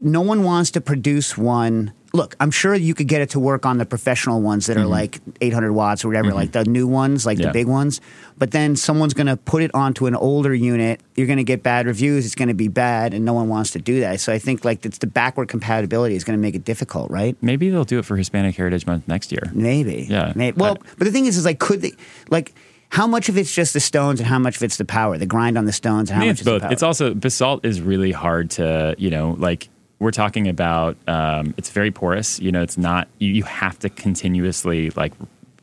[0.02, 1.94] no one wants to produce one.
[2.16, 4.82] Look, I'm sure you could get it to work on the professional ones that are
[4.82, 4.90] mm-hmm.
[4.90, 6.64] like 800 watts or whatever, like mm-hmm.
[6.64, 8.00] the new ones, like the big ones.
[8.38, 11.02] But then someone's going to put it onto an older unit.
[11.16, 12.26] You're going to get bad reviews.
[12.26, 14.20] It's going to be bad, and no one wants to do that.
[14.20, 17.36] So I think like it's the backward compatibility is going to make it difficult, right?
[17.42, 19.52] maybe they'll do it for Hispanic Heritage Month next year.
[19.54, 20.08] Maybe.
[20.10, 20.34] Yeah.
[20.36, 20.58] Maybe.
[20.58, 21.94] Well, I- but the thing is, is like, could they,
[22.30, 22.54] like,
[22.90, 25.26] how much of it's just the stones and how much of it's the power, the
[25.26, 26.72] grind on the stones, and I mean, much it's is the both.
[26.72, 29.68] It's also basalt is really hard to you know like
[30.06, 30.96] we're talking about.
[31.08, 32.40] Um, it's very porous.
[32.40, 33.08] You know, it's not.
[33.20, 35.12] You, you have to continuously like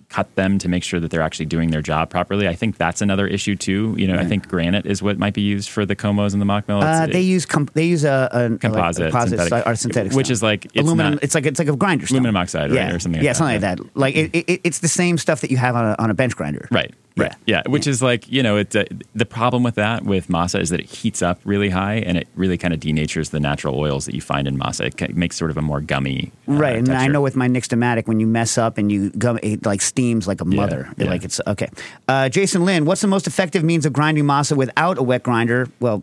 [0.08, 2.46] cut them to make sure that they're actually doing their job properly.
[2.46, 3.94] I think that's another issue too.
[3.96, 6.44] You know, I think granite is what might be used for the KoMos and the
[6.44, 6.82] Mockmill.
[6.82, 9.66] uh, they use com- they use a, a Composite, like, composite synthetic.
[9.66, 10.32] or synthetic, Which stone.
[10.34, 11.14] is like- it's aluminum.
[11.14, 12.16] not- it's like it's like a grinder stone.
[12.16, 13.96] Aluminum oxide, right, Yeah, or something like yeah, that, something like that.
[13.96, 16.36] Like it, it, it's the same stuff that you have on a, on a bench
[16.36, 16.68] grinder.
[16.70, 16.92] Right.
[17.16, 17.34] Right.
[17.46, 17.62] Yeah.
[17.66, 18.84] Which is like, you know, it, uh,
[19.14, 22.26] the problem with that with masa is that it heats up really high and it
[22.34, 24.86] really kind of denatures the natural oils that you find in masa.
[24.86, 26.32] It makes sort of a more gummy.
[26.48, 29.38] uh, Right, and I know with my Nixtamatic, when you mess up and you gum,
[29.42, 30.88] it like steams like a mother.
[30.96, 31.10] It, yeah.
[31.10, 31.68] Like it's okay.
[32.08, 35.68] Uh, Jason Lynn, what's the most effective means of grinding masa without a wet grinder?
[35.80, 36.02] Well,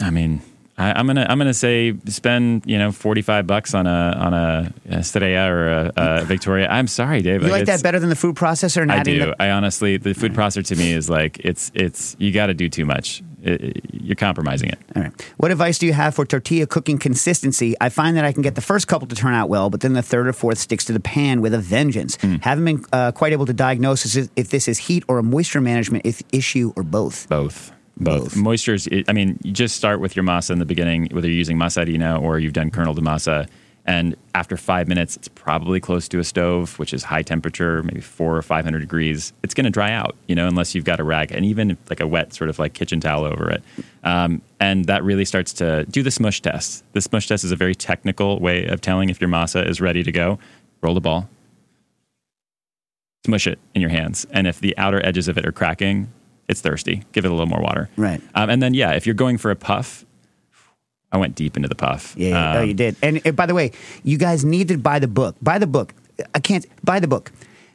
[0.00, 0.40] I mean,
[0.78, 4.72] I, I'm gonna I'm gonna say spend you know 45 bucks on a on a,
[4.90, 6.66] Estrella or a, a Victoria.
[6.68, 7.42] I'm sorry, Dave.
[7.42, 8.80] you like that better than the food processor?
[8.82, 9.18] And I do.
[9.18, 12.54] the- I honestly, the food processor to me is like it's it's you got to
[12.54, 13.22] do too much.
[13.42, 14.78] It- it- you're compromising it.
[14.96, 15.32] All right.
[15.36, 17.74] What advice do you have for tortilla cooking consistency?
[17.80, 19.92] I find that I can get the first couple to turn out well, but then
[19.92, 22.16] the third or fourth sticks to the pan with a vengeance.
[22.20, 22.36] Hmm.
[22.36, 25.60] Haven't been uh, quite able to diagnose if if this is heat or a moisture
[25.60, 27.28] management if- issue or both.
[27.28, 27.72] Both.
[27.96, 28.22] Both.
[28.24, 28.36] Both.
[28.36, 31.58] Moisture's, I mean, you just start with your masa in the beginning, whether you're using
[31.58, 33.48] masa harina or you've done kernel de masa.
[33.84, 38.00] And after five minutes, it's probably close to a stove, which is high temperature, maybe
[38.00, 39.32] four or 500 degrees.
[39.42, 42.00] It's going to dry out, you know, unless you've got a rag and even like
[42.00, 43.62] a wet sort of like kitchen towel over it.
[44.04, 46.84] Um, and that really starts to do the smush test.
[46.92, 50.04] The smush test is a very technical way of telling if your masa is ready
[50.04, 50.38] to go.
[50.80, 51.28] Roll the ball,
[53.24, 54.26] smush it in your hands.
[54.30, 56.12] And if the outer edges of it are cracking,
[56.52, 57.02] it's thirsty.
[57.10, 57.88] Give it a little more water.
[57.96, 58.20] Right.
[58.36, 60.04] Um, and then, yeah, if you're going for a puff,
[61.10, 62.14] I went deep into the puff.
[62.16, 62.96] Yeah, oh, Um, you did.
[63.02, 63.72] And uh, by the way,
[64.04, 65.34] you guys need to buy the book.
[65.42, 65.92] Buy the book.
[66.34, 67.32] I can't buy the book,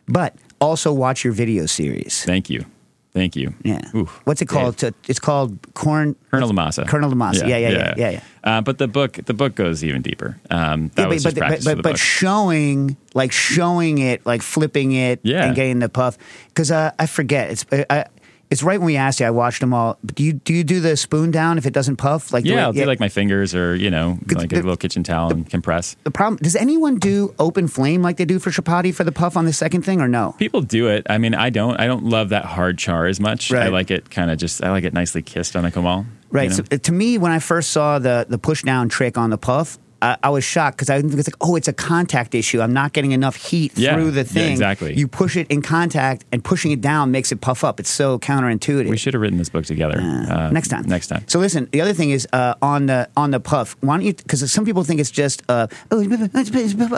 [0.07, 2.23] but also watch your video series.
[2.23, 2.65] Thank you.
[3.13, 3.55] Thank you.
[3.63, 3.81] Yeah.
[3.95, 4.21] Oof.
[4.25, 4.77] What's it called?
[4.77, 4.93] Dave.
[5.07, 6.15] It's called corn.
[6.29, 6.87] Kernel de masa.
[6.87, 7.47] Kernel de masa.
[7.47, 8.21] Yeah, yeah, yeah, yeah, yeah.
[8.43, 10.37] Uh, but the book, the book goes even deeper.
[10.51, 11.97] Um, that Yeah, was but, just but, practice but, for the but book.
[11.97, 15.45] showing like showing it like flipping it Yeah.
[15.45, 16.17] and getting the puff
[16.49, 18.05] because uh, I forget it's I,
[18.49, 20.63] it's right when we asked you I watched them all but do you do you
[20.63, 23.09] do the spoon down if it doesn't puff like the yeah, I'll do like my
[23.09, 25.95] fingers or you know, like a little kitchen towel and compress.
[26.03, 29.35] the problem does anyone do open flame like they do for chapati for the puff
[29.35, 31.05] on the second thing or no People do it.
[31.09, 31.79] I mean, I don't.
[31.79, 33.51] I don't love that hard char as much.
[33.51, 34.63] I like it kind of just.
[34.63, 36.05] I like it nicely kissed on a comal.
[36.29, 36.55] right you know?
[36.55, 39.37] so uh, to me when I first saw the the push down trick on the
[39.37, 42.61] puff I, I was shocked because I was like, oh, it's a contact issue.
[42.61, 43.95] I'm not getting enough heat Yeah.
[43.95, 44.45] through the thing.
[44.45, 44.93] Yeah, exactly.
[44.95, 47.79] You push it in contact, and pushing it down makes it puff up.
[47.79, 48.89] It's so counterintuitive.
[48.89, 49.99] We should have written this book together.
[49.99, 50.83] Uh, next time.
[50.83, 51.23] Next time.
[51.27, 53.75] So listen, the other thing is uh, on the on the puff.
[53.81, 54.13] Why don't you?
[54.13, 56.01] Because some people think it's just uh, oh,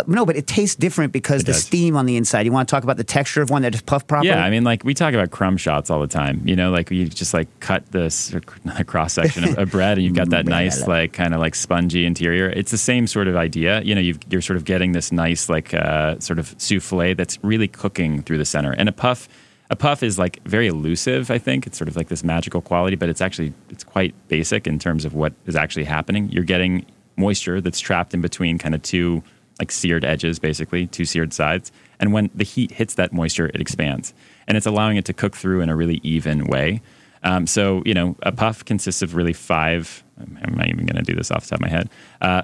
[0.08, 1.64] no, but it tastes different because It the does.
[1.64, 2.46] steam on the inside.
[2.46, 4.30] You want to talk about the texture of one that is puffed properly?
[4.30, 6.42] Yeah, I mean, like we talk about crumb shots all the time.
[6.46, 8.34] You know, like you just like cut this
[8.88, 12.06] cross section of, of bread, and you've got that nice, like kind of like spongy
[12.06, 12.50] interior.
[12.50, 13.82] It's the same sort of idea.
[13.82, 17.38] You know, you've, you're sort of getting this nice, like uh, sort of souffle that's
[17.44, 18.72] really cooking through the center.
[18.72, 19.30] And a puff,
[19.70, 21.30] a puff is like very elusive.
[21.30, 24.66] I think it's sort of like this magical quality, but it's actually it's quite basic
[24.66, 26.30] in terms of what is actually happening.
[26.32, 26.84] You're getting
[27.16, 29.22] moisture that's trapped in between kind of two
[29.60, 31.72] like seared edges, basically, two seared sides.
[32.00, 34.16] And when the heat hits that moisture, it expands.
[34.48, 36.82] And it's allowing it to cook through in a really even way.
[37.22, 40.04] Um, so, you know, a puff consists of really five.
[40.20, 41.90] I'm not even going to do this off the top of my head.
[42.22, 42.42] Uh,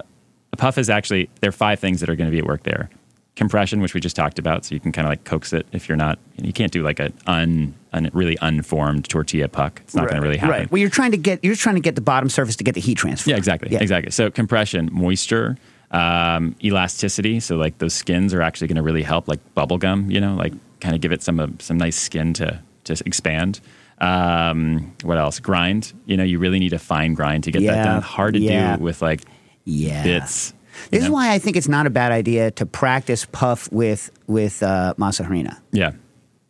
[0.58, 2.62] a puff is actually, there are five things that are going to be at work
[2.62, 2.88] there.
[3.34, 5.88] Compression, which we just talked about, so you can kind of like coax it if
[5.88, 9.82] you're not, you can't do like a un, un, really unformed tortilla puck.
[9.84, 10.60] It's not going to really happen.
[10.60, 10.70] Right.
[10.72, 12.80] Well, you're trying to get you're trying to get the bottom surface to get the
[12.80, 13.28] heat transfer.
[13.28, 13.70] Yeah, exactly.
[13.70, 13.82] Yeah.
[13.82, 14.10] Exactly.
[14.10, 15.58] So compression, moisture,
[15.90, 17.40] um, elasticity.
[17.40, 20.10] So like those skins are actually going to really help, like bubble gum.
[20.10, 23.60] You know, like kind of give it some uh, some nice skin to to expand.
[23.98, 25.40] Um, what else?
[25.40, 25.92] Grind.
[26.06, 28.02] You know, you really need a fine grind to get Yeah, that done.
[28.02, 28.76] Hard to yeah.
[28.78, 29.24] do with like
[29.66, 30.02] Yeah.
[30.02, 30.54] bits.
[30.90, 31.14] This is know?
[31.14, 35.26] why I think it's not a bad idea to practice puff with with uh, masa
[35.26, 35.58] harina.
[35.72, 35.92] Yeah.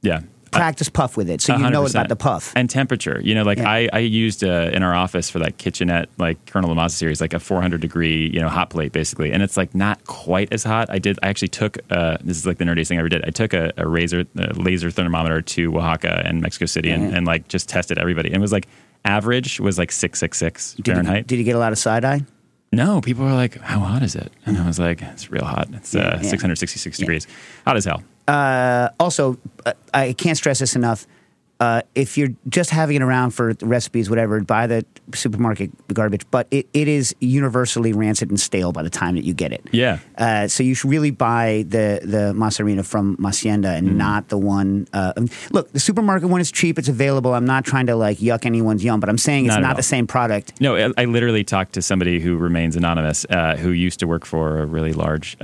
[0.03, 0.21] Yeah.
[0.53, 1.91] Practice puff with it, so you know 100%.
[1.91, 2.53] about the puff.
[2.57, 3.21] and temperature.
[3.23, 3.69] You know, like Yeah.
[3.71, 7.21] I, I used uh, in our office for that kitchenette, like Kernel de masa series,
[7.21, 10.65] like a 400 degree, you know, hot plate basically, and it's like not quite as
[10.65, 10.89] hot.
[10.89, 13.25] I did, I actually took, uh, this is like the nerdiest thing I ever did.
[13.27, 17.17] I took a, a razor, a laser thermometer to Oaxaca and Mexico City, and, Yeah.
[17.19, 18.29] and like just tested everybody.
[18.29, 18.67] And it was like
[19.05, 21.27] average was like six six six Did you, Fahrenheit.
[21.27, 22.23] did you get a lot of side eye?
[22.73, 25.69] No, people were like, "How hot is it?" And I was like, "It's real hot.
[25.73, 26.29] It's Yeah, uh, yeah.
[26.29, 27.27] 666 degrees,
[27.67, 31.07] hot as hell." Uh, also, uh, I can't stress this enough.
[31.59, 34.85] Uh, if you're just having it around for recipes, whatever, buy the
[35.15, 36.27] supermarket garbage.
[36.31, 39.67] But it, it is universally rancid and stale by the time that you get it.
[39.73, 40.01] Yeah.
[40.19, 43.99] Uh, so you should really buy the the Masa harina from Masienda and Mm-hmm.
[43.99, 44.87] not the one.
[44.93, 45.13] Uh,
[45.51, 47.33] look, the supermarket one is cheap; it's available.
[47.33, 49.83] I'm not trying to like yuck anyone's yum, but I'm saying it's Not not, the
[49.83, 50.61] same product.
[50.61, 54.27] No, I, I literally talked to somebody who remains anonymous, uh, who used to work
[54.27, 55.37] for a really large.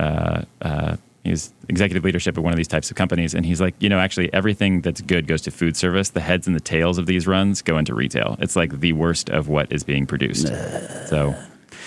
[1.25, 3.89] He was executive leadership at one of these types of companies, and he's like, you
[3.89, 6.11] know, actually, everything that's good goes to food service.
[6.11, 8.37] The heads and the tails of these runs go into retail.
[8.41, 10.49] It's like the worst of what is being produced.
[11.09, 11.35] So,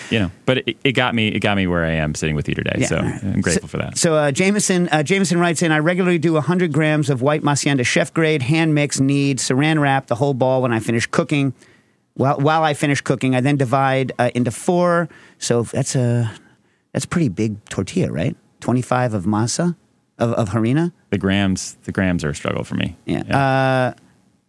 [0.10, 1.28] you know, but it, it got me.
[1.28, 2.78] It got me where I am sitting with you today.
[2.78, 2.88] Yeah.
[2.88, 3.98] So I'm grateful for that.
[3.98, 7.86] So uh, Jameson, uh, Jameson writes in, I regularly do 100 grams of white Masienda
[7.86, 11.54] chef grade, hand mix, knead, saran wrap the whole ball when I finish cooking.
[12.14, 15.10] While, while I finish cooking, I then divide uh, into four.
[15.40, 16.32] So that's a
[16.94, 18.38] that's a pretty big tortilla, right?
[18.62, 19.76] 25 of masa,
[20.18, 20.92] of, of harina.
[21.10, 22.96] The grams, the grams are a struggle for me.
[23.06, 23.94] Yeah.
[23.94, 24.00] Uh,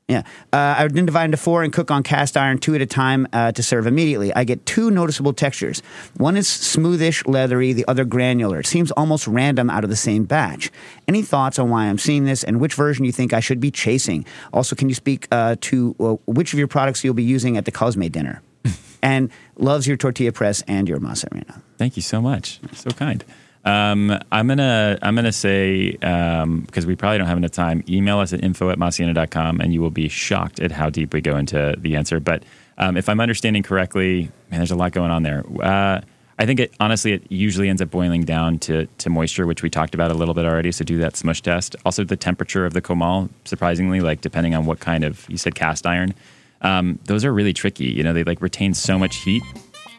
[0.09, 0.23] yeah.
[0.53, 2.87] Uh, I would then divide into four and cook on cast iron two at a
[2.87, 4.33] time uh, to serve immediately.
[4.33, 5.83] I get two noticeable textures.
[6.17, 8.61] One is smoothish, leathery, the other granular.
[8.61, 10.71] It seems almost random out of the same batch.
[11.09, 13.73] Any thoughts on why I'm seeing this and which version you think I should be
[13.73, 14.25] chasing?
[14.53, 17.65] Also, can you speak uh, to uh, which of your products you'll be using at
[17.65, 18.43] the Cosme dinner?
[19.03, 21.63] and loves your tortilla press and your mozzarella.
[21.79, 22.61] Thank you so much.
[22.73, 23.25] So kind.
[23.67, 27.83] Um, I'm gonna I'm gonna say because we probably don't have enough time.
[27.89, 31.21] Email us at info at masienda.com and you will be shocked at how deep we
[31.21, 32.21] go into the answer.
[32.21, 32.45] But
[32.79, 35.45] um, if I'm understanding correctly, man, there's a lot going on there.
[35.61, 36.01] Uh,
[36.39, 39.71] I think it honestly it usually ends up boiling down to to moisture, which we
[39.71, 40.71] talked about a little bit already.
[40.71, 41.75] So do that smush test.
[41.85, 45.57] Also the temperature of the comal, surprisingly, like depending on what kind of you said
[45.57, 46.15] cast iron.
[46.63, 47.87] Um, those are really tricky.
[47.87, 49.43] You know, they like retain so much heat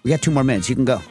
[0.03, 0.69] We got two more minutes.
[0.69, 1.01] You can go.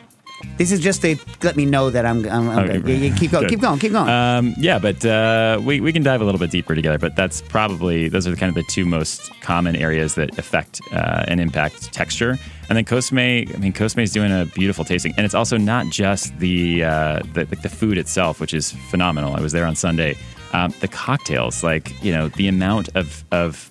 [0.59, 2.25] This is just to let me know that I'm.
[2.29, 2.99] I'm, I'm Okay, good.
[3.01, 3.43] Yeah, keep going.
[3.45, 3.51] good.
[3.51, 3.79] Keep going.
[3.79, 4.09] Keep going.
[4.09, 6.99] Um, yeah, but uh, we, we can dive a little bit deeper together.
[6.99, 11.25] But that's probably those are kind of the two most common areas that affect uh,
[11.29, 12.39] and impact texture.
[12.69, 15.87] And then Cosme, I mean, Cosme is doing a beautiful tasting, and it's also not
[15.91, 19.35] just the uh, the, the food itself, which is phenomenal.
[19.37, 20.17] I was there on Sunday.
[20.53, 23.71] Um, the cocktails, like you know, the amount of of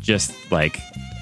[0.00, 0.78] just like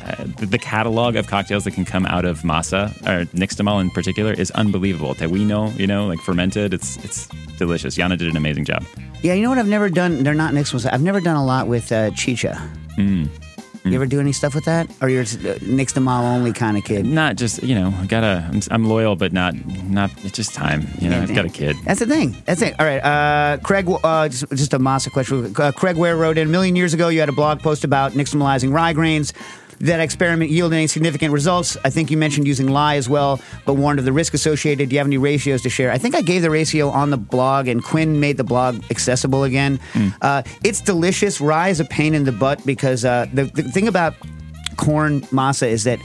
[0.09, 3.91] uh, the, the catalog of cocktails that can come out of masa or nixtamal in
[3.91, 5.15] particular is unbelievable.
[5.15, 7.29] Tejuino, you know, like fermented, it's it's
[7.59, 7.97] delicious.
[7.97, 8.85] Yana did an amazing job.
[9.23, 10.23] Yeah, you know what I've never done?
[10.23, 10.87] They're not ones.
[10.87, 12.71] I've never done a lot with uh, chicha.
[12.97, 13.29] Mm.
[13.85, 16.85] You ever do any stuff with that, or you're just, uh, nixtamal only kind of
[16.85, 17.07] kid?
[17.07, 18.49] Not just you know, I gotta.
[18.53, 19.55] I'm, I'm loyal, but not
[19.85, 20.11] not.
[20.25, 20.87] It's just time.
[21.01, 21.77] You know, Yeah, I've got a kid.
[21.85, 22.37] That's the thing.
[22.45, 22.79] That's it.
[22.79, 23.87] All right, uh, Craig.
[23.89, 25.55] Uh, just, just a masa question.
[25.57, 26.49] Uh, Craig Ware wrote in.
[26.49, 29.33] A million years ago, you had a blog post about nixtamalizing rye grains.
[29.81, 31.77] That experiment yielded any significant results?
[31.85, 34.89] I think you mentioned using lye as well, but warned of the risk associated.
[34.89, 35.91] Do you have any ratios to share?
[35.91, 39.45] I think I gave the ratio on the blog, and Quinn made the blog accessible
[39.45, 39.79] again.
[40.23, 41.41] Uh, it's delicious.
[41.41, 44.15] Rye is a pain in the butt because uh, the, the thing about
[44.77, 45.99] corn masa is that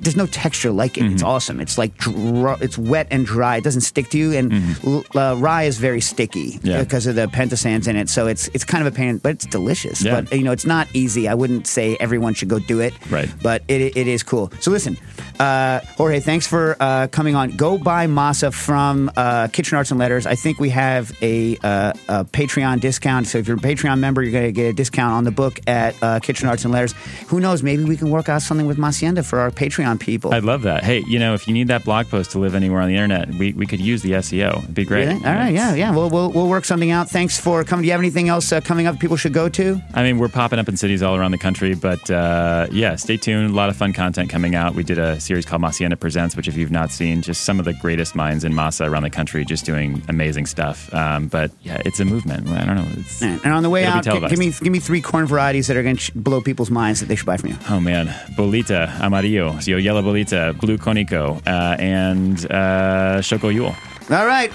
[0.00, 1.04] there's no texture like it.
[1.12, 1.60] It's awesome.
[1.60, 3.56] It's like dry, it's wet and dry.
[3.56, 4.32] It doesn't stick to you.
[4.32, 4.52] And
[4.84, 6.82] l- uh, rye is very sticky Yeah.
[6.82, 8.08] because of the pentosans in it.
[8.08, 10.02] So it's it's kind of a pain, but it's delicious.
[10.02, 10.20] Yeah.
[10.22, 11.28] But you know, it's not easy.
[11.28, 12.94] I wouldn't say everyone should go do it.
[13.10, 13.28] Right.
[13.42, 14.50] But it, it is cool.
[14.60, 14.96] So listen,
[15.38, 17.50] uh, Jorge, thanks for uh, coming on.
[17.56, 20.26] Go buy masa from uh, Kitchen Arts and Letters.
[20.26, 23.26] I think we have a, uh, a Patreon discount.
[23.26, 25.60] So if you're a Patreon member, you're going to get a discount on the book
[25.66, 26.94] at uh, Kitchen Arts and Letters.
[27.28, 27.62] Who knows?
[27.62, 30.32] Maybe we can work out something with Masienda for our Patreon people.
[30.34, 30.84] I'd love that.
[30.84, 33.28] Hey, you know, if you need that blog post to live anywhere on the internet,
[33.34, 34.58] we, we could use the SEO.
[34.62, 35.06] It'd be great.
[35.08, 35.24] Really?
[35.24, 35.90] All right, yeah, yeah.
[35.94, 37.08] We'll, we'll, we'll work something out.
[37.10, 37.82] Thanks for coming.
[37.82, 39.80] Do you have anything else uh, coming up people should go to?
[39.94, 43.16] I mean, we're popping up in cities all around the country, but uh, yeah, stay
[43.16, 43.50] tuned.
[43.50, 44.74] A lot of fun content coming out.
[44.74, 47.64] We did a series called Masienda Presents, which if you've not seen, just some of
[47.64, 50.92] the greatest minds in Masa around the country just doing amazing stuff.
[50.94, 52.48] Um, but yeah, it's a movement.
[52.48, 52.88] I don't know.
[52.96, 54.30] It's, And on the way out, televised.
[54.30, 57.06] give me give me three corn varieties that are going to blow people's minds that
[57.06, 57.56] they should buy from you.
[57.68, 58.06] Oh man,
[58.36, 63.74] bolita amarillo, so yellow bolita, blue conico, uh, and uh, choco yule.
[64.10, 64.52] All right.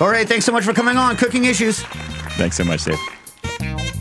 [0.00, 0.28] All right.
[0.28, 1.16] Thanks so much for coming on.
[1.16, 1.82] Cooking Issues.
[2.36, 3.97] Thanks so much, Dave.